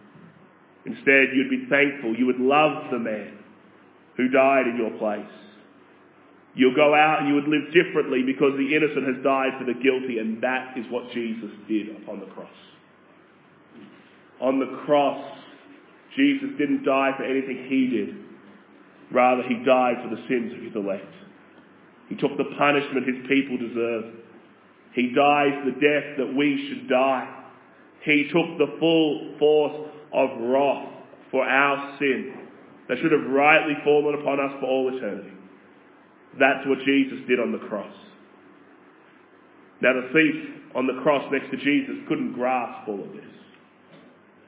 Instead, 0.86 1.36
you'd 1.36 1.50
be 1.50 1.66
thankful. 1.68 2.16
You 2.16 2.26
would 2.26 2.40
love 2.40 2.90
the 2.90 2.98
man 2.98 3.38
who 4.16 4.28
died 4.28 4.66
in 4.66 4.76
your 4.76 4.96
place. 4.98 5.30
You'll 6.54 6.74
go 6.74 6.94
out 6.94 7.20
and 7.20 7.28
you 7.28 7.34
would 7.34 7.46
live 7.46 7.70
differently 7.72 8.22
because 8.24 8.56
the 8.56 8.74
innocent 8.74 9.06
has 9.06 9.22
died 9.22 9.52
for 9.58 9.64
the 9.64 9.78
guilty, 9.78 10.18
and 10.18 10.42
that 10.42 10.76
is 10.76 10.86
what 10.90 11.12
Jesus 11.12 11.50
did 11.68 11.94
upon 12.02 12.20
the 12.20 12.26
cross. 12.26 12.50
On 14.40 14.58
the 14.58 14.82
cross, 14.86 15.38
Jesus 16.16 16.48
didn't 16.58 16.84
die 16.84 17.12
for 17.16 17.24
anything 17.24 17.66
he 17.68 17.86
did. 17.86 18.16
Rather, 19.12 19.42
he 19.42 19.62
died 19.64 19.96
for 20.02 20.10
the 20.10 20.22
sins 20.28 20.52
of 20.52 20.60
his 20.62 20.74
elect. 20.74 21.12
He 22.08 22.16
took 22.16 22.36
the 22.36 22.50
punishment 22.56 23.06
his 23.06 23.26
people 23.28 23.56
deserved. 23.58 24.16
He 24.98 25.14
dies 25.14 25.54
the 25.64 25.78
death 25.78 26.18
that 26.18 26.34
we 26.34 26.66
should 26.68 26.88
die. 26.88 27.32
He 28.02 28.24
took 28.32 28.58
the 28.58 28.66
full 28.80 29.36
force 29.38 29.90
of 30.12 30.30
wrath 30.40 30.88
for 31.30 31.44
our 31.44 31.96
sin 32.00 32.34
that 32.88 32.98
should 32.98 33.12
have 33.12 33.30
rightly 33.30 33.74
fallen 33.84 34.18
upon 34.18 34.40
us 34.40 34.58
for 34.58 34.66
all 34.66 34.90
eternity. 34.92 35.30
That's 36.40 36.66
what 36.66 36.78
Jesus 36.84 37.18
did 37.28 37.38
on 37.38 37.52
the 37.52 37.62
cross. 37.68 37.94
Now 39.80 39.92
the 39.92 40.08
thief 40.12 40.74
on 40.74 40.88
the 40.88 41.00
cross 41.00 41.22
next 41.30 41.52
to 41.52 41.58
Jesus 41.58 41.94
couldn't 42.08 42.32
grasp 42.32 42.88
all 42.88 43.00
of 43.00 43.12
this. 43.12 43.22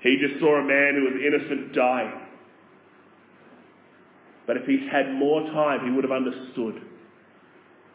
He 0.01 0.19
just 0.21 0.41
saw 0.41 0.59
a 0.59 0.65
man 0.65 0.99
who 0.99 1.15
was 1.15 1.23
innocent 1.23 1.73
dying. 1.77 2.13
But 4.49 4.57
if 4.57 4.67
he'd 4.67 4.89
had 4.91 5.15
more 5.15 5.43
time, 5.53 5.85
he 5.85 5.93
would 5.93 6.03
have 6.03 6.11
understood 6.11 6.83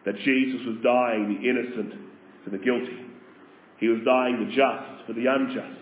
that 0.05 0.15
Jesus 0.19 0.61
was 0.65 0.77
dying 0.81 1.35
the 1.35 1.49
innocent 1.49 2.04
for 2.45 2.51
the 2.51 2.57
guilty. 2.57 3.03
He 3.79 3.89
was 3.89 3.99
dying 4.05 4.39
the 4.39 4.55
just 4.55 5.05
for 5.05 5.13
the 5.13 5.25
unjust. 5.27 5.81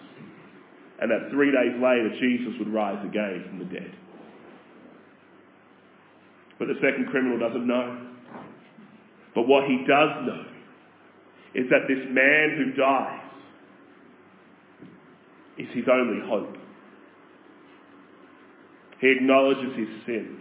And 0.99 1.11
that 1.11 1.29
three 1.29 1.51
days 1.51 1.75
later, 1.75 2.09
Jesus 2.19 2.57
would 2.57 2.73
rise 2.73 3.03
again 3.05 3.45
from 3.49 3.59
the 3.59 3.65
dead. 3.65 3.93
But 6.57 6.69
the 6.69 6.75
second 6.75 7.07
criminal 7.11 7.37
doesn't 7.37 7.67
know. 7.67 8.07
But 9.35 9.47
what 9.47 9.65
he 9.65 9.83
does 9.87 10.25
know 10.25 10.45
is 11.55 11.69
that 11.69 11.87
this 11.87 11.99
man 12.09 12.55
who 12.57 12.81
dies 12.81 13.19
is 15.57 15.67
his 15.75 15.85
only 15.91 16.25
hope. 16.27 16.55
He 18.99 19.11
acknowledges 19.11 19.75
his 19.75 19.89
sin. 20.05 20.39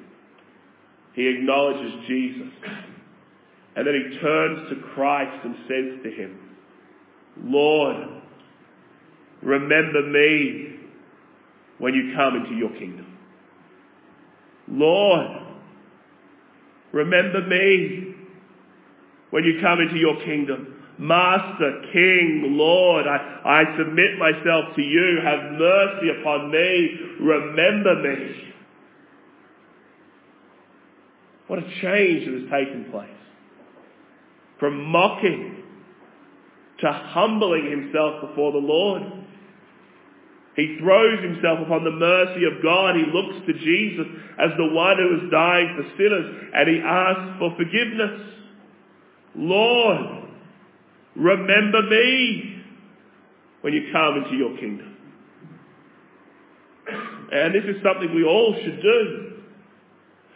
He 1.14 1.26
acknowledges 1.26 1.92
Jesus. 2.06 2.52
And 3.74 3.87
then 3.87 3.94
he 3.94 4.18
turns 4.18 4.68
to 4.68 4.76
Christ 4.94 5.44
and 5.44 5.54
says 5.66 6.02
to 6.04 6.11
him, 6.11 6.38
Lord, 7.42 7.96
remember 9.42 10.02
me 10.02 10.76
when 11.78 11.94
you 11.94 12.12
come 12.14 12.37
into 12.37 12.54
your 12.54 12.70
kingdom. 12.70 13.06
Lord, 14.68 15.26
remember 16.92 17.46
me 17.46 18.14
when 19.30 19.44
you 19.44 19.58
come 19.61 19.80
into 19.80 19.96
your 19.96 20.16
kingdom. 20.24 20.68
Master, 20.98 21.82
King, 21.92 22.54
Lord, 22.56 23.06
I, 23.06 23.40
I 23.44 23.76
submit 23.78 24.18
myself 24.18 24.76
to 24.76 24.82
you. 24.82 25.20
Have 25.24 25.52
mercy 25.52 26.20
upon 26.20 26.50
me. 26.50 26.98
Remember 27.20 28.02
me. 28.02 28.54
What 31.46 31.58
a 31.58 31.62
change 31.80 32.26
that 32.26 32.35
has 32.40 32.50
taken 32.50 32.90
place. 32.90 33.21
From 34.62 34.85
mocking 34.85 35.57
to 36.79 36.92
humbling 36.92 37.68
himself 37.68 38.29
before 38.29 38.53
the 38.53 38.59
Lord. 38.59 39.03
He 40.55 40.79
throws 40.81 41.20
himself 41.20 41.59
upon 41.66 41.83
the 41.83 41.90
mercy 41.90 42.44
of 42.44 42.62
God. 42.62 42.94
He 42.94 43.03
looks 43.12 43.44
to 43.44 43.55
Jesus 43.55 44.07
as 44.38 44.51
the 44.57 44.72
one 44.72 44.98
who 44.98 45.16
is 45.16 45.33
dying 45.33 45.75
for 45.77 45.83
sinners 45.96 46.51
and 46.55 46.68
he 46.68 46.79
asks 46.79 47.38
for 47.40 47.57
forgiveness. 47.57 48.20
Lord, 49.35 50.29
remember 51.16 51.83
me 51.83 52.62
when 53.62 53.72
you 53.72 53.90
come 53.90 54.22
into 54.22 54.37
your 54.37 54.57
kingdom. 54.59 54.96
And 57.33 57.53
this 57.53 57.64
is 57.64 57.83
something 57.83 58.14
we 58.14 58.22
all 58.22 58.55
should 58.62 58.81
do. 58.81 59.33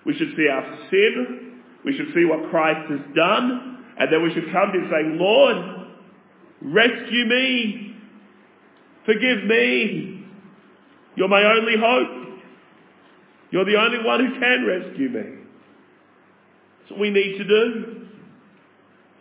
We 0.04 0.18
should 0.18 0.34
see 0.36 0.48
our 0.48 0.78
sin. 0.90 1.60
We 1.84 1.96
should 1.96 2.12
see 2.12 2.24
what 2.24 2.50
Christ 2.50 2.90
has 2.90 3.14
done. 3.14 3.75
And 3.98 4.12
then 4.12 4.22
we 4.22 4.32
should 4.34 4.52
come 4.52 4.72
to 4.72 4.78
him 4.78 4.88
saying, 4.90 5.18
Lord, 5.18 5.56
rescue 6.60 7.24
me. 7.24 7.96
Forgive 9.06 9.44
me. 9.44 10.24
You're 11.16 11.28
my 11.28 11.42
only 11.44 11.74
hope. 11.78 12.40
You're 13.50 13.64
the 13.64 13.76
only 13.76 14.04
one 14.04 14.20
who 14.20 14.40
can 14.40 14.66
rescue 14.66 15.08
me. 15.08 15.36
That's 16.80 16.90
what 16.90 17.00
we 17.00 17.10
need 17.10 17.38
to 17.38 17.44
do. 17.44 18.06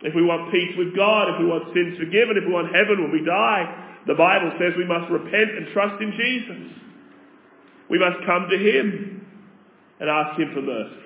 If 0.02 0.14
we 0.14 0.22
want 0.22 0.52
peace 0.52 0.76
with 0.76 0.94
God, 0.94 1.34
if 1.34 1.40
we 1.40 1.46
want 1.46 1.72
sins 1.72 1.96
forgiven, 1.96 2.36
if 2.36 2.44
we 2.44 2.52
want 2.52 2.74
heaven 2.74 3.02
when 3.02 3.12
we 3.12 3.24
die, 3.24 3.64
the 4.06 4.14
Bible 4.14 4.52
says 4.58 4.74
we 4.76 4.84
must 4.84 5.10
repent 5.10 5.56
and 5.56 5.66
trust 5.72 6.02
in 6.02 6.12
Jesus. 6.12 6.76
We 7.88 7.98
must 7.98 8.18
come 8.26 8.48
to 8.50 8.58
Him 8.58 9.26
and 10.00 10.10
ask 10.10 10.38
Him 10.38 10.52
for 10.54 10.62
mercy. 10.62 11.05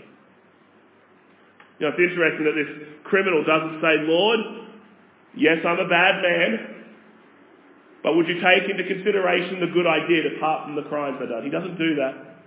You 1.81 1.89
know, 1.89 1.97
it's 1.97 2.13
interesting 2.13 2.45
that 2.45 2.57
this 2.61 2.73
criminal 3.09 3.41
doesn't 3.41 3.81
say, 3.81 4.05
Lord, 4.05 4.41
yes, 5.33 5.65
I'm 5.65 5.81
a 5.81 5.89
bad 5.89 6.21
man, 6.21 6.51
but 8.05 8.17
would 8.21 8.29
you 8.29 8.37
take 8.37 8.69
into 8.69 8.85
consideration 8.85 9.65
the 9.65 9.73
good 9.73 9.89
I 9.89 10.05
did 10.05 10.37
apart 10.37 10.69
from 10.69 10.77
the 10.77 10.85
crimes 10.93 11.17
I 11.25 11.27
done? 11.33 11.45
He 11.45 11.49
doesn't 11.49 11.81
do 11.81 11.97
that. 11.97 12.45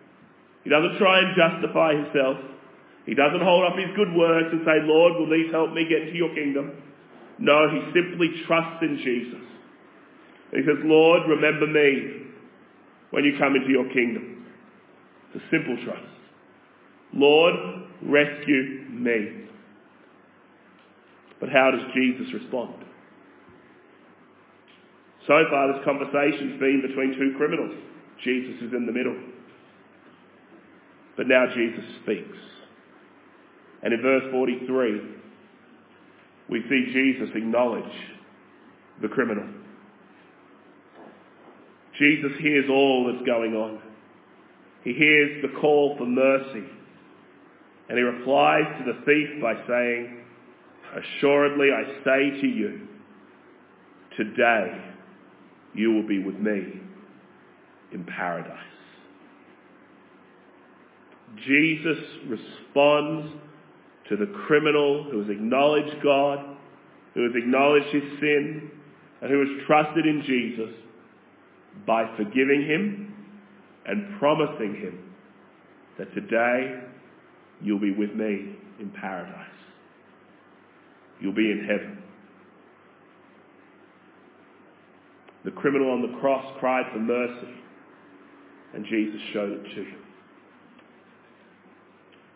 He 0.63 0.69
doesn't 0.69 1.01
try 1.01 1.25
and 1.25 1.33
justify 1.33 1.97
himself. 1.97 2.37
He 3.09 3.17
doesn't 3.17 3.41
hold 3.41 3.65
up 3.65 3.73
his 3.73 3.89
good 3.97 4.13
works 4.13 4.53
and 4.53 4.61
say, 4.63 4.85
Lord, 4.85 5.17
will 5.17 5.29
these 5.29 5.51
help 5.51 5.73
me 5.73 5.89
get 5.89 6.07
into 6.07 6.15
your 6.15 6.33
kingdom? 6.37 6.71
No, 7.41 7.73
he 7.73 7.81
simply 7.89 8.29
trusts 8.45 8.85
in 8.85 9.01
Jesus. 9.01 9.43
He 10.53 10.61
says, 10.61 10.77
Lord, 10.85 11.25
remember 11.27 11.65
me 11.65 12.29
when 13.09 13.25
you 13.25 13.33
come 13.41 13.55
into 13.57 13.69
your 13.69 13.89
kingdom. 13.89 14.45
It's 15.33 15.43
a 15.43 15.49
simple 15.49 15.75
trust. 15.83 16.13
Lord, 17.13 17.53
rescue 18.03 18.82
me. 18.93 19.47
But 21.39 21.49
how 21.49 21.71
does 21.71 21.81
Jesus 21.93 22.33
respond? 22.33 22.75
So 25.27 25.43
far, 25.49 25.73
this 25.73 25.83
conversation's 25.85 26.59
been 26.59 26.83
between 26.85 27.17
two 27.17 27.37
criminals. 27.37 27.75
Jesus 28.23 28.61
is 28.61 28.73
in 28.73 28.85
the 28.85 28.91
middle. 28.91 29.15
But 31.15 31.27
now 31.27 31.45
Jesus 31.53 31.83
speaks. 32.03 32.37
And 33.83 33.93
in 33.93 34.01
verse 34.01 34.23
43, 34.31 35.01
we 36.49 36.61
see 36.69 36.91
Jesus 36.93 37.29
acknowledge 37.35 37.83
the 39.01 39.07
criminal. 39.07 39.47
Jesus 41.97 42.31
hears 42.39 42.65
all 42.69 43.11
that's 43.11 43.25
going 43.25 43.53
on. 43.53 43.79
He 44.83 44.93
hears 44.93 45.41
the 45.41 45.59
call 45.59 45.95
for 45.97 46.05
mercy. 46.05 46.63
And 47.89 47.97
he 47.97 48.03
replies 48.03 48.63
to 48.79 48.93
the 48.93 48.99
thief 49.05 49.41
by 49.41 49.55
saying, 49.67 50.19
Assuredly 50.95 51.69
I 51.71 51.83
say 52.03 52.41
to 52.41 52.47
you, 52.47 52.87
today 54.15 54.93
you 55.73 55.91
will 55.91 56.07
be 56.07 56.19
with 56.19 56.35
me 56.35 56.81
in 57.91 58.03
paradise. 58.05 58.57
Jesus 61.45 61.97
responds 62.27 63.33
to 64.09 64.17
the 64.17 64.31
criminal 64.45 65.05
who 65.09 65.21
has 65.21 65.29
acknowledged 65.29 66.03
God, 66.03 66.39
who 67.15 67.23
has 67.23 67.31
acknowledged 67.35 67.87
his 67.87 68.03
sin, 68.19 68.71
and 69.21 69.31
who 69.31 69.39
has 69.39 69.65
trusted 69.65 70.05
in 70.05 70.21
Jesus 70.25 70.75
by 71.87 72.05
forgiving 72.17 72.65
him 72.67 73.15
and 73.85 74.19
promising 74.19 74.75
him 74.75 75.13
that 75.97 76.13
today 76.13 76.81
you'll 77.63 77.79
be 77.79 77.91
with 77.91 78.13
me 78.13 78.55
in 78.79 78.91
paradise. 78.99 79.47
you'll 81.19 81.33
be 81.33 81.51
in 81.51 81.65
heaven. 81.65 81.97
The 85.45 85.51
criminal 85.51 85.91
on 85.91 86.01
the 86.01 86.19
cross 86.19 86.45
cried 86.59 86.85
for 86.93 86.99
mercy, 86.99 87.53
and 88.73 88.85
Jesus 88.85 89.19
showed 89.33 89.51
it 89.51 89.63
to 89.63 89.83
him. 89.83 90.03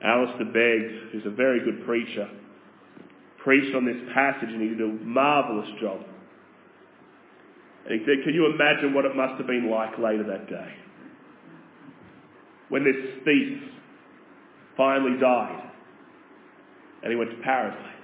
Alistair 0.04 0.46
Begg, 0.46 1.12
who's 1.12 1.26
a 1.26 1.36
very 1.36 1.64
good 1.64 1.86
preacher, 1.86 2.30
preached 3.44 3.76
on 3.76 3.86
this 3.86 3.98
passage 4.14 4.50
and 4.50 4.62
he 4.62 4.70
did 4.70 4.82
a 4.82 4.94
marvellous 5.04 5.70
job. 5.82 6.02
And 7.86 8.00
he 8.00 8.06
said, 8.06 8.24
Can 8.24 8.34
you 8.34 8.46
imagine 8.54 8.94
what 8.94 9.06
it 9.06 9.16
must 9.16 9.38
have 9.38 9.48
been 9.48 9.72
like 9.72 9.98
later 9.98 10.24
that 10.28 10.50
day? 10.50 10.74
When 12.70 12.84
this 12.84 12.96
thief 13.24 13.62
finally 14.78 15.20
died 15.20 15.68
and 17.04 17.12
he 17.12 17.18
went 17.18 17.32
to 17.32 17.42
paradise. 17.42 17.98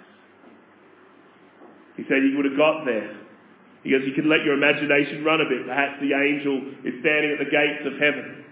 He 1.96 2.04
said 2.10 2.26
he 2.26 2.34
would 2.36 2.46
have 2.50 2.58
got 2.58 2.86
there. 2.86 3.22
He 3.86 3.94
goes, 3.94 4.02
You 4.04 4.18
can 4.18 4.28
let 4.28 4.42
your 4.44 4.58
imagination 4.58 5.24
run 5.24 5.42
a 5.42 5.48
bit. 5.48 5.70
Perhaps 5.70 6.02
the 6.02 6.12
angel 6.12 6.58
is 6.84 6.98
standing 7.06 7.32
at 7.38 7.40
the 7.40 7.52
gates 7.54 7.86
of 7.86 7.94
heaven. 8.02 8.44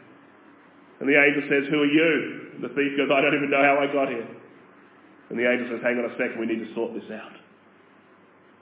And 1.01 1.09
the 1.09 1.17
angel 1.17 1.41
says, 1.49 1.65
Who 1.73 1.81
are 1.81 1.89
you? 1.89 2.13
And 2.55 2.61
the 2.61 2.73
thief 2.77 2.93
goes, 2.93 3.09
I 3.09 3.21
don't 3.25 3.33
even 3.33 3.49
know 3.49 3.65
how 3.65 3.81
I 3.81 3.89
got 3.89 4.13
here. 4.13 4.29
And 5.31 5.39
the 5.39 5.47
angel 5.47 5.71
says, 5.71 5.79
hang 5.79 5.95
on 5.95 6.11
a 6.11 6.15
second, 6.19 6.43
we 6.43 6.45
need 6.45 6.59
to 6.59 6.75
sort 6.75 6.91
this 6.91 7.07
out. 7.07 7.31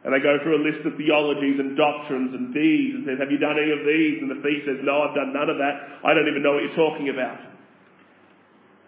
And 0.06 0.14
they 0.14 0.22
go 0.22 0.38
through 0.46 0.62
a 0.62 0.64
list 0.64 0.86
of 0.86 0.94
theologies 1.02 1.58
and 1.58 1.74
doctrines 1.74 2.30
and 2.30 2.54
deeds 2.54 2.94
and 2.94 3.10
says, 3.10 3.18
have 3.18 3.34
you 3.34 3.42
done 3.42 3.58
any 3.58 3.74
of 3.74 3.82
these? 3.82 4.22
And 4.22 4.30
the 4.30 4.38
thief 4.46 4.70
says, 4.70 4.78
no, 4.86 5.02
I've 5.02 5.18
done 5.18 5.34
none 5.34 5.50
of 5.50 5.58
that. 5.58 6.06
I 6.06 6.14
don't 6.14 6.30
even 6.30 6.46
know 6.46 6.54
what 6.54 6.64
you're 6.64 6.78
talking 6.78 7.10
about. 7.10 7.49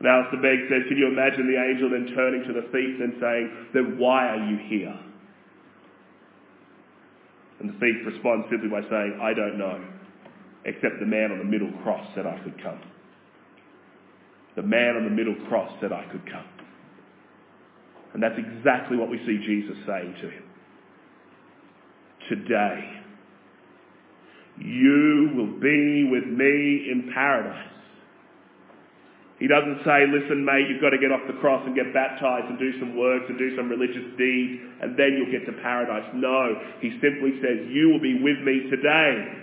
Alistair 0.08 0.42
Begg 0.42 0.66
says, 0.70 0.88
can 0.90 0.98
you 0.98 1.08
imagine 1.08 1.46
the 1.46 1.62
angel 1.62 1.90
then 1.90 2.10
turning 2.16 2.42
to 2.48 2.54
the 2.54 2.66
thief 2.74 2.98
and 3.02 3.14
saying, 3.22 3.46
then 3.74 3.98
why 4.00 4.28
are 4.28 4.50
you 4.50 4.58
here? 4.68 4.98
And 7.60 7.70
the 7.70 7.78
thief 7.78 8.02
responds 8.06 8.48
simply 8.50 8.70
by 8.70 8.82
saying, 8.90 9.20
I 9.22 9.34
don't 9.34 9.60
know, 9.60 9.78
except 10.66 11.00
the 11.00 11.06
man 11.06 11.32
on 11.32 11.38
the 11.38 11.46
middle 11.46 11.72
cross 11.84 12.02
said 12.16 12.26
I 12.26 12.40
could 12.44 12.58
come. 12.64 12.82
The 14.56 14.64
man 14.64 14.98
on 14.98 15.04
the 15.06 15.12
middle 15.12 15.36
cross 15.48 15.72
said, 15.80 15.92
I 15.94 16.04
could 16.12 16.26
come. 16.26 16.46
And 18.14 18.22
that's 18.22 18.38
exactly 18.38 18.98
what 18.98 19.10
we 19.10 19.18
see 19.20 19.38
Jesus 19.46 19.78
saying 19.88 20.16
to 20.22 20.30
him. 20.30 20.44
Today, 22.28 23.02
you 24.58 25.32
will 25.36 25.60
be 25.60 26.10
with 26.12 26.26
me 26.26 26.90
in 26.92 27.12
paradise. 27.14 27.68
He 29.42 29.50
doesn't 29.50 29.82
say, 29.82 30.06
listen, 30.06 30.46
mate, 30.46 30.70
you've 30.70 30.86
got 30.86 30.94
to 30.94 31.02
get 31.02 31.10
off 31.10 31.26
the 31.26 31.34
cross 31.42 31.66
and 31.66 31.74
get 31.74 31.90
baptized 31.98 32.46
and 32.46 32.62
do 32.62 32.78
some 32.78 32.94
works 32.94 33.26
and 33.26 33.42
do 33.42 33.58
some 33.58 33.74
religious 33.74 34.06
deeds 34.14 34.62
and 34.86 34.94
then 34.94 35.18
you'll 35.18 35.34
get 35.34 35.50
to 35.50 35.56
paradise. 35.66 36.06
No, 36.14 36.62
he 36.78 36.94
simply 37.02 37.42
says, 37.42 37.66
you 37.74 37.90
will 37.90 38.00
be 38.00 38.22
with 38.22 38.38
me 38.46 38.70
today. 38.70 39.42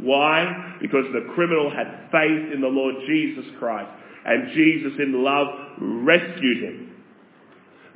Why? 0.00 0.80
Because 0.80 1.04
the 1.12 1.28
criminal 1.36 1.68
had 1.68 2.08
faith 2.08 2.48
in 2.48 2.64
the 2.64 2.72
Lord 2.72 2.96
Jesus 3.04 3.44
Christ 3.60 3.92
and 4.24 4.56
Jesus 4.56 4.96
in 4.96 5.22
love 5.22 5.52
rescued 5.76 6.64
him. 6.64 6.96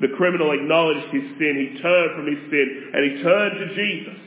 The 0.05 0.13
criminal 0.21 0.53
acknowledged 0.53 1.09
his 1.09 1.25
sin, 1.41 1.57
he 1.57 1.81
turned 1.81 2.21
from 2.21 2.29
his 2.29 2.51
sin, 2.53 2.91
and 2.93 3.01
he 3.01 3.23
turned 3.23 3.55
to 3.65 3.69
Jesus. 3.73 4.21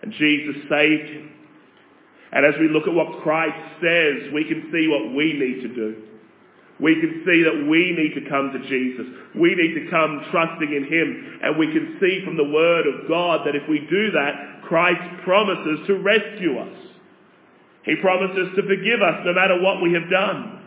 And 0.00 0.12
Jesus 0.16 0.56
saved 0.70 1.10
him. 1.12 1.32
And 2.32 2.46
as 2.46 2.54
we 2.58 2.68
look 2.68 2.88
at 2.88 2.94
what 2.94 3.22
Christ 3.22 3.60
says, 3.80 4.32
we 4.32 4.44
can 4.48 4.72
see 4.72 4.88
what 4.88 5.14
we 5.14 5.36
need 5.36 5.68
to 5.68 5.68
do. 5.68 6.02
We 6.80 6.96
can 6.96 7.22
see 7.28 7.44
that 7.44 7.68
we 7.68 7.92
need 7.92 8.16
to 8.18 8.28
come 8.28 8.50
to 8.50 8.58
Jesus. 8.66 9.06
We 9.36 9.54
need 9.54 9.76
to 9.78 9.90
come 9.90 10.24
trusting 10.32 10.72
in 10.72 10.84
Him. 10.88 11.38
And 11.42 11.58
we 11.58 11.68
can 11.68 11.98
see 12.00 12.24
from 12.24 12.36
the 12.36 12.48
Word 12.48 12.88
of 12.88 13.06
God 13.06 13.46
that 13.46 13.54
if 13.54 13.68
we 13.68 13.86
do 13.88 14.10
that, 14.12 14.64
Christ 14.64 15.22
promises 15.24 15.86
to 15.86 16.00
rescue 16.00 16.58
us. 16.58 16.78
He 17.84 17.96
promises 18.00 18.48
to 18.56 18.62
forgive 18.62 19.02
us 19.02 19.20
no 19.24 19.34
matter 19.34 19.60
what 19.60 19.82
we 19.82 19.92
have 19.92 20.08
done. 20.08 20.58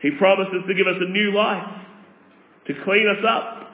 He 0.00 0.10
promises 0.18 0.66
to 0.66 0.74
give 0.74 0.86
us 0.86 1.00
a 1.00 1.08
new 1.08 1.32
life, 1.32 1.80
to 2.66 2.74
clean 2.84 3.08
us 3.08 3.24
up, 3.24 3.72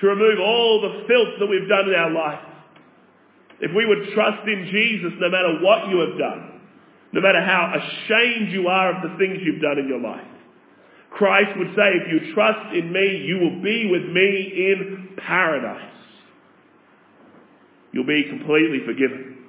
to 0.00 0.06
remove 0.06 0.40
all 0.40 0.80
the 0.80 1.06
filth 1.06 1.38
that 1.38 1.46
we've 1.46 1.68
done 1.68 1.88
in 1.88 1.94
our 1.94 2.10
life. 2.10 2.51
If 3.62 3.70
we 3.74 3.86
would 3.86 4.10
trust 4.12 4.46
in 4.48 4.68
Jesus 4.70 5.12
no 5.20 5.30
matter 5.30 5.62
what 5.62 5.88
you 5.88 6.00
have 6.00 6.18
done, 6.18 6.60
no 7.12 7.20
matter 7.20 7.40
how 7.40 7.72
ashamed 7.78 8.50
you 8.50 8.66
are 8.66 8.96
of 8.96 9.08
the 9.08 9.16
things 9.18 9.38
you've 9.40 9.62
done 9.62 9.78
in 9.78 9.86
your 9.86 10.00
life, 10.00 10.26
Christ 11.10 11.56
would 11.56 11.68
say, 11.76 11.94
if 11.94 12.10
you 12.10 12.34
trust 12.34 12.74
in 12.74 12.92
me, 12.92 13.22
you 13.24 13.38
will 13.38 13.62
be 13.62 13.88
with 13.88 14.10
me 14.10 14.72
in 14.72 15.10
paradise. 15.16 15.94
You'll 17.92 18.06
be 18.06 18.24
completely 18.28 18.80
forgiven. 18.84 19.44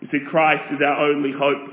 You 0.00 0.08
see, 0.12 0.20
Christ 0.30 0.72
is 0.72 0.78
our 0.84 1.10
only 1.10 1.32
hope. 1.32 1.72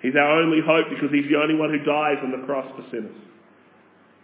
He's 0.00 0.14
our 0.14 0.42
only 0.42 0.60
hope 0.64 0.86
because 0.90 1.10
he's 1.10 1.28
the 1.28 1.40
only 1.40 1.56
one 1.56 1.70
who 1.70 1.78
dies 1.78 2.18
on 2.22 2.30
the 2.30 2.46
cross 2.46 2.70
for 2.76 2.84
sinners. 2.90 3.16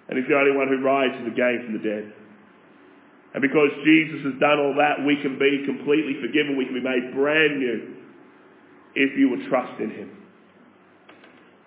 And 0.08 0.18
he's 0.18 0.28
the 0.28 0.36
only 0.36 0.54
one 0.54 0.68
who 0.68 0.84
rises 0.84 1.26
again 1.26 1.62
from 1.64 1.72
the 1.72 1.82
dead. 1.82 2.12
And 3.34 3.40
because 3.40 3.70
Jesus 3.84 4.20
has 4.24 4.36
done 4.40 4.60
all 4.60 4.74
that, 4.76 5.04
we 5.06 5.16
can 5.22 5.38
be 5.38 5.64
completely 5.64 6.20
forgiven. 6.20 6.56
We 6.56 6.66
can 6.66 6.74
be 6.74 6.84
made 6.84 7.14
brand 7.14 7.58
new 7.58 7.96
if 8.94 9.16
you 9.16 9.30
would 9.30 9.48
trust 9.48 9.80
in 9.80 9.90
him. 9.90 10.10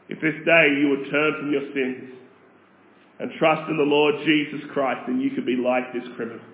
If 0.09 0.21
this 0.21 0.37
day 0.45 0.77
you 0.77 0.89
would 0.89 1.09
turn 1.09 1.33
from 1.39 1.51
your 1.51 1.65
sins 1.73 2.13
and 3.19 3.31
trust 3.39 3.69
in 3.69 3.77
the 3.77 3.83
Lord 3.83 4.15
Jesus 4.25 4.61
Christ, 4.71 5.01
then 5.07 5.19
you 5.19 5.31
could 5.31 5.45
be 5.45 5.55
like 5.55 5.91
this 5.93 6.03
criminal. 6.15 6.45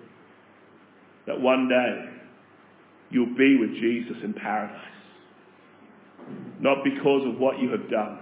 That 1.26 1.38
one 1.40 1.68
day 1.68 2.08
you'll 3.10 3.36
be 3.36 3.58
with 3.60 3.74
Jesus 3.74 4.16
in 4.24 4.32
paradise. 4.32 4.80
Not 6.60 6.78
because 6.84 7.26
of 7.26 7.38
what 7.38 7.58
you 7.58 7.70
have 7.70 7.90
done, 7.90 8.18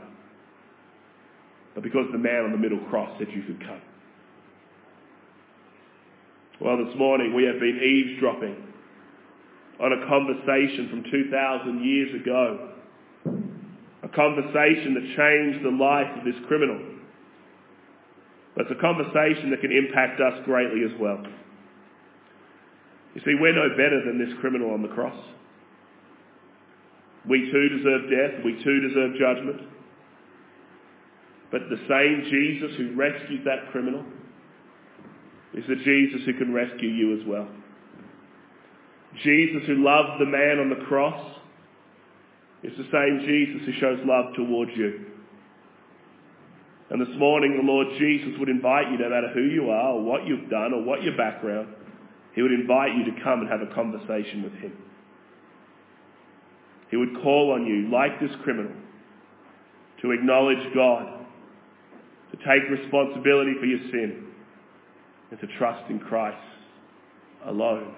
but 1.74 1.85
because 1.85 2.07
the 2.11 2.18
man 2.18 2.46
on 2.46 2.53
the 2.53 2.59
middle 2.59 2.81
cross 2.88 3.16
said 3.18 3.29
you 3.31 3.42
could 3.42 3.61
come. 3.61 3.81
Well, 6.60 6.76
this 6.76 6.94
morning 6.94 7.32
we 7.34 7.44
have 7.44 7.58
been 7.58 7.80
eavesdropping 7.80 8.54
on 9.80 9.92
a 9.94 10.06
conversation 10.06 10.88
from 10.90 11.04
2,000 11.10 11.82
years 11.82 12.20
ago. 12.20 12.68
A 14.02 14.08
conversation 14.08 14.92
that 14.92 15.16
changed 15.16 15.64
the 15.64 15.72
life 15.72 16.18
of 16.18 16.24
this 16.26 16.36
criminal. 16.48 16.78
But 18.54 18.66
it's 18.66 18.76
a 18.76 18.80
conversation 18.80 19.48
that 19.50 19.62
can 19.62 19.72
impact 19.72 20.20
us 20.20 20.44
greatly 20.44 20.84
as 20.84 20.92
well. 21.00 21.22
You 23.14 23.22
see, 23.24 23.34
we're 23.40 23.56
no 23.56 23.70
better 23.70 24.04
than 24.04 24.18
this 24.18 24.36
criminal 24.40 24.74
on 24.74 24.82
the 24.82 24.88
cross. 24.88 25.16
We 27.26 27.50
too 27.50 27.68
deserve 27.70 28.02
death. 28.10 28.44
We 28.44 28.62
too 28.62 28.80
deserve 28.86 29.12
judgment. 29.18 29.62
But 31.50 31.62
the 31.70 31.80
same 31.88 32.28
Jesus 32.30 32.76
who 32.76 32.94
rescued 32.94 33.46
that 33.46 33.72
criminal 33.72 34.04
is 35.54 35.64
the 35.68 35.76
Jesus 35.76 36.20
who 36.26 36.34
can 36.34 36.52
rescue 36.54 36.88
you 36.88 37.20
as 37.20 37.26
well. 37.26 37.48
Jesus 39.22 39.62
who 39.66 39.84
loved 39.84 40.20
the 40.20 40.26
man 40.26 40.58
on 40.60 40.70
the 40.70 40.84
cross 40.86 41.36
is 42.62 42.72
the 42.76 42.88
same 42.92 43.26
Jesus 43.26 43.66
who 43.66 43.72
shows 43.80 43.98
love 44.04 44.34
towards 44.36 44.70
you. 44.76 45.06
And 46.90 47.00
this 47.00 47.16
morning 47.18 47.56
the 47.56 47.62
Lord 47.62 47.88
Jesus 47.98 48.38
would 48.38 48.48
invite 48.48 48.90
you, 48.90 48.98
no 48.98 49.08
matter 49.08 49.30
who 49.32 49.42
you 49.42 49.70
are 49.70 49.94
or 49.94 50.02
what 50.02 50.26
you've 50.26 50.50
done 50.50 50.72
or 50.72 50.82
what 50.82 51.02
your 51.02 51.16
background, 51.16 51.68
he 52.34 52.42
would 52.42 52.52
invite 52.52 52.94
you 52.96 53.04
to 53.04 53.22
come 53.22 53.40
and 53.40 53.48
have 53.48 53.62
a 53.62 53.74
conversation 53.74 54.42
with 54.42 54.52
him. 54.54 54.72
He 56.90 56.96
would 56.96 57.14
call 57.22 57.52
on 57.52 57.66
you, 57.66 57.88
like 57.90 58.20
this 58.20 58.30
criminal, 58.42 58.72
to 60.02 60.10
acknowledge 60.10 60.74
God, 60.74 61.24
to 62.32 62.36
take 62.38 62.68
responsibility 62.70 63.55
for 63.59 63.66
your 63.66 63.80
sin, 63.90 64.26
and 65.31 65.41
to 65.41 65.47
trust 65.59 65.89
in 65.91 65.99
Christ 65.99 66.37
alone. 67.47 67.95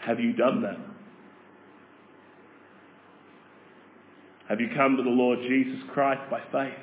Have 0.00 0.20
you 0.20 0.34
done 0.34 0.62
that? 0.62 0.78
Have 4.48 4.60
you 4.60 4.68
come 4.76 4.96
to 4.96 5.02
the 5.02 5.08
Lord 5.08 5.38
Jesus 5.48 5.80
Christ 5.92 6.20
by 6.30 6.40
faith? 6.52 6.78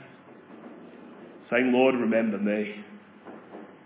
Saying, 1.51 1.71
Lord, 1.71 1.95
remember 1.95 2.39
me. 2.39 2.83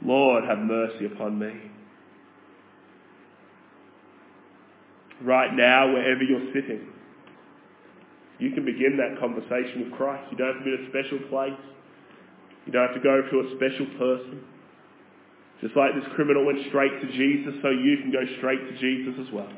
Lord, 0.02 0.46
have 0.46 0.60
mercy 0.60 1.06
upon 1.06 1.38
me. 1.38 1.52
Right 5.22 5.54
now, 5.54 5.92
wherever 5.92 6.24
you're 6.24 6.54
sitting, 6.54 6.88
you 8.40 8.52
can 8.52 8.66
begin 8.66 8.98
that 8.98 9.20
conversation 9.20 9.86
with 9.86 9.94
Christ. 9.94 10.32
You 10.32 10.38
don't 10.38 10.56
have 10.56 10.64
to 10.64 10.66
be 10.66 10.76
in 10.76 10.86
a 10.86 10.90
special 10.90 11.20
place. 11.30 11.62
You 12.66 12.72
don't 12.74 12.88
have 12.88 12.96
to 12.96 13.04
go 13.04 13.22
to 13.22 13.36
a 13.40 13.48
special 13.56 13.86
person. 13.98 14.44
Just 15.62 15.76
like 15.78 15.96
this 15.96 16.04
criminal 16.16 16.46
went 16.46 16.60
straight 16.68 17.00
to 17.00 17.08
Jesus, 17.08 17.54
so 17.62 17.70
you 17.70 17.98
can 18.02 18.12
go 18.12 18.24
straight 18.38 18.60
to 18.60 18.74
Jesus 18.78 19.16
as 19.26 19.34
well. 19.34 19.52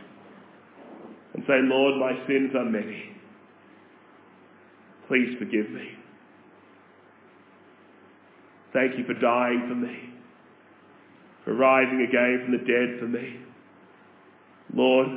And 1.34 1.44
say, 1.48 1.60
Lord, 1.64 1.98
my 2.00 2.14
sins 2.28 2.54
are 2.56 2.66
many. 2.66 3.18
Please 5.08 5.36
forgive 5.40 5.70
me. 5.72 5.90
Thank 8.74 8.98
you 8.98 9.06
for 9.06 9.14
dying 9.14 9.66
for 9.68 9.76
me, 9.76 10.14
for 11.44 11.56
rising 11.56 12.06
again 12.08 12.44
from 12.46 12.52
the 12.52 12.64
dead 12.66 13.00
for 13.00 13.08
me. 13.08 13.40
Lord, 14.74 15.08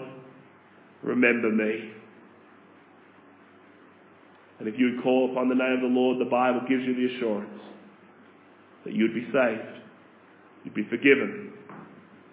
remember 1.03 1.51
me. 1.51 1.91
And 4.61 4.69
if 4.69 4.79
you 4.79 4.93
would 4.93 5.03
call 5.03 5.33
upon 5.33 5.49
the 5.49 5.55
name 5.55 5.81
of 5.81 5.81
the 5.81 5.89
Lord, 5.89 6.21
the 6.21 6.31
Bible 6.31 6.61
gives 6.69 6.85
you 6.85 6.95
the 6.95 7.17
assurance 7.17 7.61
that 8.85 8.93
you'd 8.93 9.15
be 9.15 9.25
saved, 9.33 9.81
you'd 10.65 10.75
be 10.75 10.87
forgiven, 10.89 11.53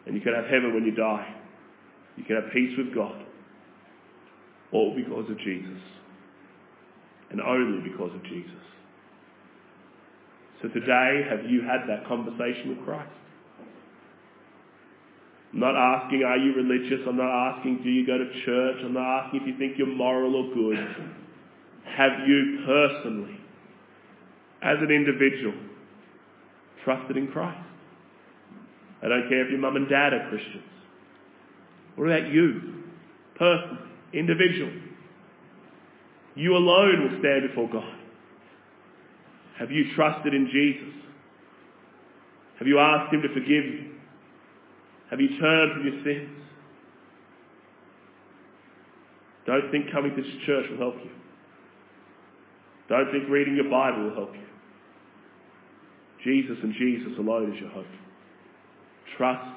and 0.05 0.15
you 0.15 0.21
can 0.21 0.33
have 0.35 0.45
heaven 0.45 0.73
when 0.73 0.83
you 0.83 0.91
die. 0.91 1.35
You 2.17 2.23
can 2.25 2.35
have 2.35 2.51
peace 2.51 2.77
with 2.77 2.93
God. 2.93 3.15
All 4.73 4.93
because 4.93 5.29
of 5.31 5.37
Jesus. 5.39 5.79
And 7.31 7.41
only 7.41 7.87
because 7.87 8.11
of 8.13 8.23
Jesus. 8.23 8.51
So 10.61 10.69
today, 10.69 11.23
have 11.29 11.49
you 11.49 11.61
had 11.61 11.87
that 11.87 12.07
conversation 12.07 12.69
with 12.69 12.83
Christ? 12.85 13.11
I'm 15.53 15.59
not 15.59 15.75
asking, 15.75 16.23
are 16.23 16.37
you 16.37 16.55
religious? 16.55 17.05
I'm 17.07 17.17
not 17.17 17.55
asking, 17.55 17.83
do 17.83 17.89
you 17.89 18.05
go 18.05 18.17
to 18.17 18.25
church? 18.43 18.77
I'm 18.83 18.93
not 18.93 19.25
asking 19.25 19.41
if 19.41 19.47
you 19.47 19.57
think 19.57 19.77
you're 19.77 19.87
moral 19.87 20.35
or 20.35 20.53
good. 20.53 20.77
Have 21.95 22.27
you 22.27 22.59
personally, 22.65 23.39
as 24.61 24.77
an 24.79 24.91
individual, 24.91 25.53
trusted 26.83 27.17
in 27.17 27.27
Christ? 27.27 27.57
I 29.03 29.07
don't 29.07 29.29
care 29.29 29.45
if 29.45 29.51
your 29.51 29.59
mum 29.59 29.75
and 29.75 29.87
dad 29.87 30.13
are 30.13 30.29
Christians. 30.29 30.63
What 31.95 32.05
about 32.05 32.31
you, 32.31 32.73
Person, 33.37 33.77
individual? 34.13 34.71
You 36.35 36.55
alone 36.55 37.03
will 37.03 37.19
stand 37.19 37.47
before 37.47 37.69
God. 37.69 37.95
Have 39.59 39.71
you 39.71 39.85
trusted 39.95 40.33
in 40.33 40.49
Jesus? 40.51 40.93
Have 42.59 42.67
you 42.67 42.79
asked 42.79 43.13
Him 43.13 43.21
to 43.21 43.29
forgive 43.29 43.65
you? 43.65 43.91
Have 45.09 45.21
you 45.21 45.39
turned 45.39 45.73
from 45.73 45.83
your 45.83 46.03
sins? 46.03 46.29
Don't 49.45 49.71
think 49.71 49.91
coming 49.91 50.15
to 50.15 50.21
this 50.21 50.31
church 50.45 50.65
will 50.69 50.77
help 50.77 50.95
you. 51.03 51.09
Don't 52.89 53.11
think 53.11 53.29
reading 53.29 53.55
your 53.55 53.69
Bible 53.69 54.03
will 54.03 54.15
help 54.15 54.33
you. 54.33 54.41
Jesus 56.23 56.57
and 56.63 56.73
Jesus 56.73 57.17
alone 57.19 57.53
is 57.53 57.59
your 57.59 57.69
hope. 57.69 57.85
Trust 59.17 59.49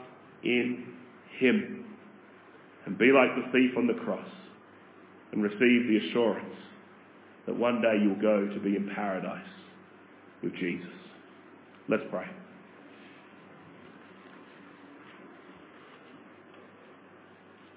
in 0.43 0.95
Him 1.39 1.85
and 2.87 2.99
be 2.99 3.13
like 3.13 3.31
the 3.37 3.51
thief 3.53 3.77
on 3.77 3.87
the 3.87 3.95
cross 3.95 4.29
and 5.33 5.43
receive 5.43 5.61
the 5.61 6.01
assurance 6.09 6.55
that 7.47 7.57
one 7.57 7.81
day 7.81 7.95
you'll 8.03 8.21
go 8.21 8.53
to 8.53 8.61
be 8.61 8.77
in 8.77 8.91
paradise 8.95 9.47
with 10.43 10.55
Jesus. 10.57 10.91
Let's 11.89 12.03
pray. 12.11 12.27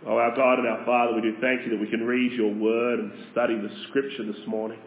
Oh, 0.06 0.18
our 0.18 0.36
God 0.36 0.60
and 0.60 0.68
our 0.68 0.86
Father, 0.86 1.16
we 1.16 1.22
do 1.22 1.36
thank 1.39 1.64
you 1.64 1.70
that 1.72 1.80
we 1.80 1.89
can 1.89 2.06
read 2.06 2.34
your 2.34 2.54
word 2.54 2.99
and 2.99 3.14
study 3.32 3.56
the 3.56 3.70
scripture 3.88 4.26
this 4.26 4.47
morning. 4.47 4.80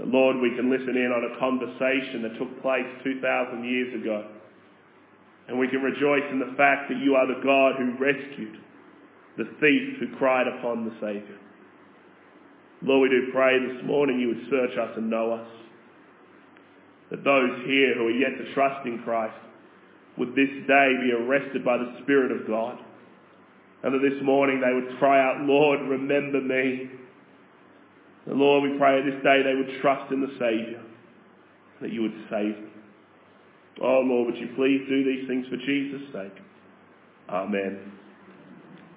Lord, 0.00 0.38
we 0.38 0.50
can 0.56 0.70
listen 0.70 0.96
in 0.96 1.12
on 1.14 1.22
a 1.22 1.38
conversation 1.38 2.22
that 2.22 2.38
took 2.38 2.50
place 2.62 2.86
2,000 3.04 3.64
years 3.64 3.94
ago. 3.94 4.26
And 5.46 5.58
we 5.58 5.68
can 5.68 5.82
rejoice 5.82 6.24
in 6.32 6.40
the 6.40 6.54
fact 6.56 6.88
that 6.88 6.98
you 6.98 7.14
are 7.14 7.26
the 7.26 7.44
God 7.44 7.76
who 7.78 7.94
rescued 8.02 8.58
the 9.36 9.44
thief 9.60 9.98
who 9.98 10.16
cried 10.16 10.46
upon 10.46 10.84
the 10.84 10.94
Saviour. 11.00 11.38
Lord, 12.82 13.10
we 13.10 13.16
do 13.16 13.32
pray 13.32 13.58
this 13.58 13.84
morning 13.84 14.20
you 14.20 14.28
would 14.28 14.46
search 14.50 14.78
us 14.78 14.94
and 14.96 15.10
know 15.10 15.32
us. 15.32 15.48
That 17.10 17.24
those 17.24 17.66
here 17.66 17.94
who 17.94 18.06
are 18.06 18.10
yet 18.10 18.38
to 18.38 18.54
trust 18.54 18.86
in 18.86 19.02
Christ 19.02 19.34
would 20.18 20.30
this 20.30 20.50
day 20.66 20.88
be 21.02 21.12
arrested 21.12 21.64
by 21.64 21.78
the 21.78 21.98
Spirit 22.02 22.30
of 22.30 22.46
God 22.46 22.78
and 23.84 23.92
that 23.92 24.00
this 24.00 24.22
morning 24.24 24.62
they 24.64 24.72
would 24.72 24.98
cry 24.98 25.20
out, 25.20 25.42
Lord, 25.42 25.80
remember 25.82 26.40
me. 26.40 26.90
And 28.26 28.38
Lord, 28.38 28.70
we 28.70 28.78
pray 28.78 29.02
this 29.02 29.22
day 29.22 29.42
they 29.42 29.54
would 29.54 29.80
trust 29.80 30.12
in 30.12 30.20
the 30.20 30.32
Saviour, 30.38 30.80
that 31.80 31.92
you 31.92 32.02
would 32.02 32.16
save 32.30 32.54
them. 32.54 32.70
Oh 33.82 34.00
Lord, 34.04 34.32
would 34.32 34.40
you 34.40 34.48
please 34.56 34.80
do 34.88 35.04
these 35.04 35.26
things 35.28 35.46
for 35.48 35.56
Jesus' 35.56 36.12
sake? 36.12 36.42
Amen. 37.28 37.92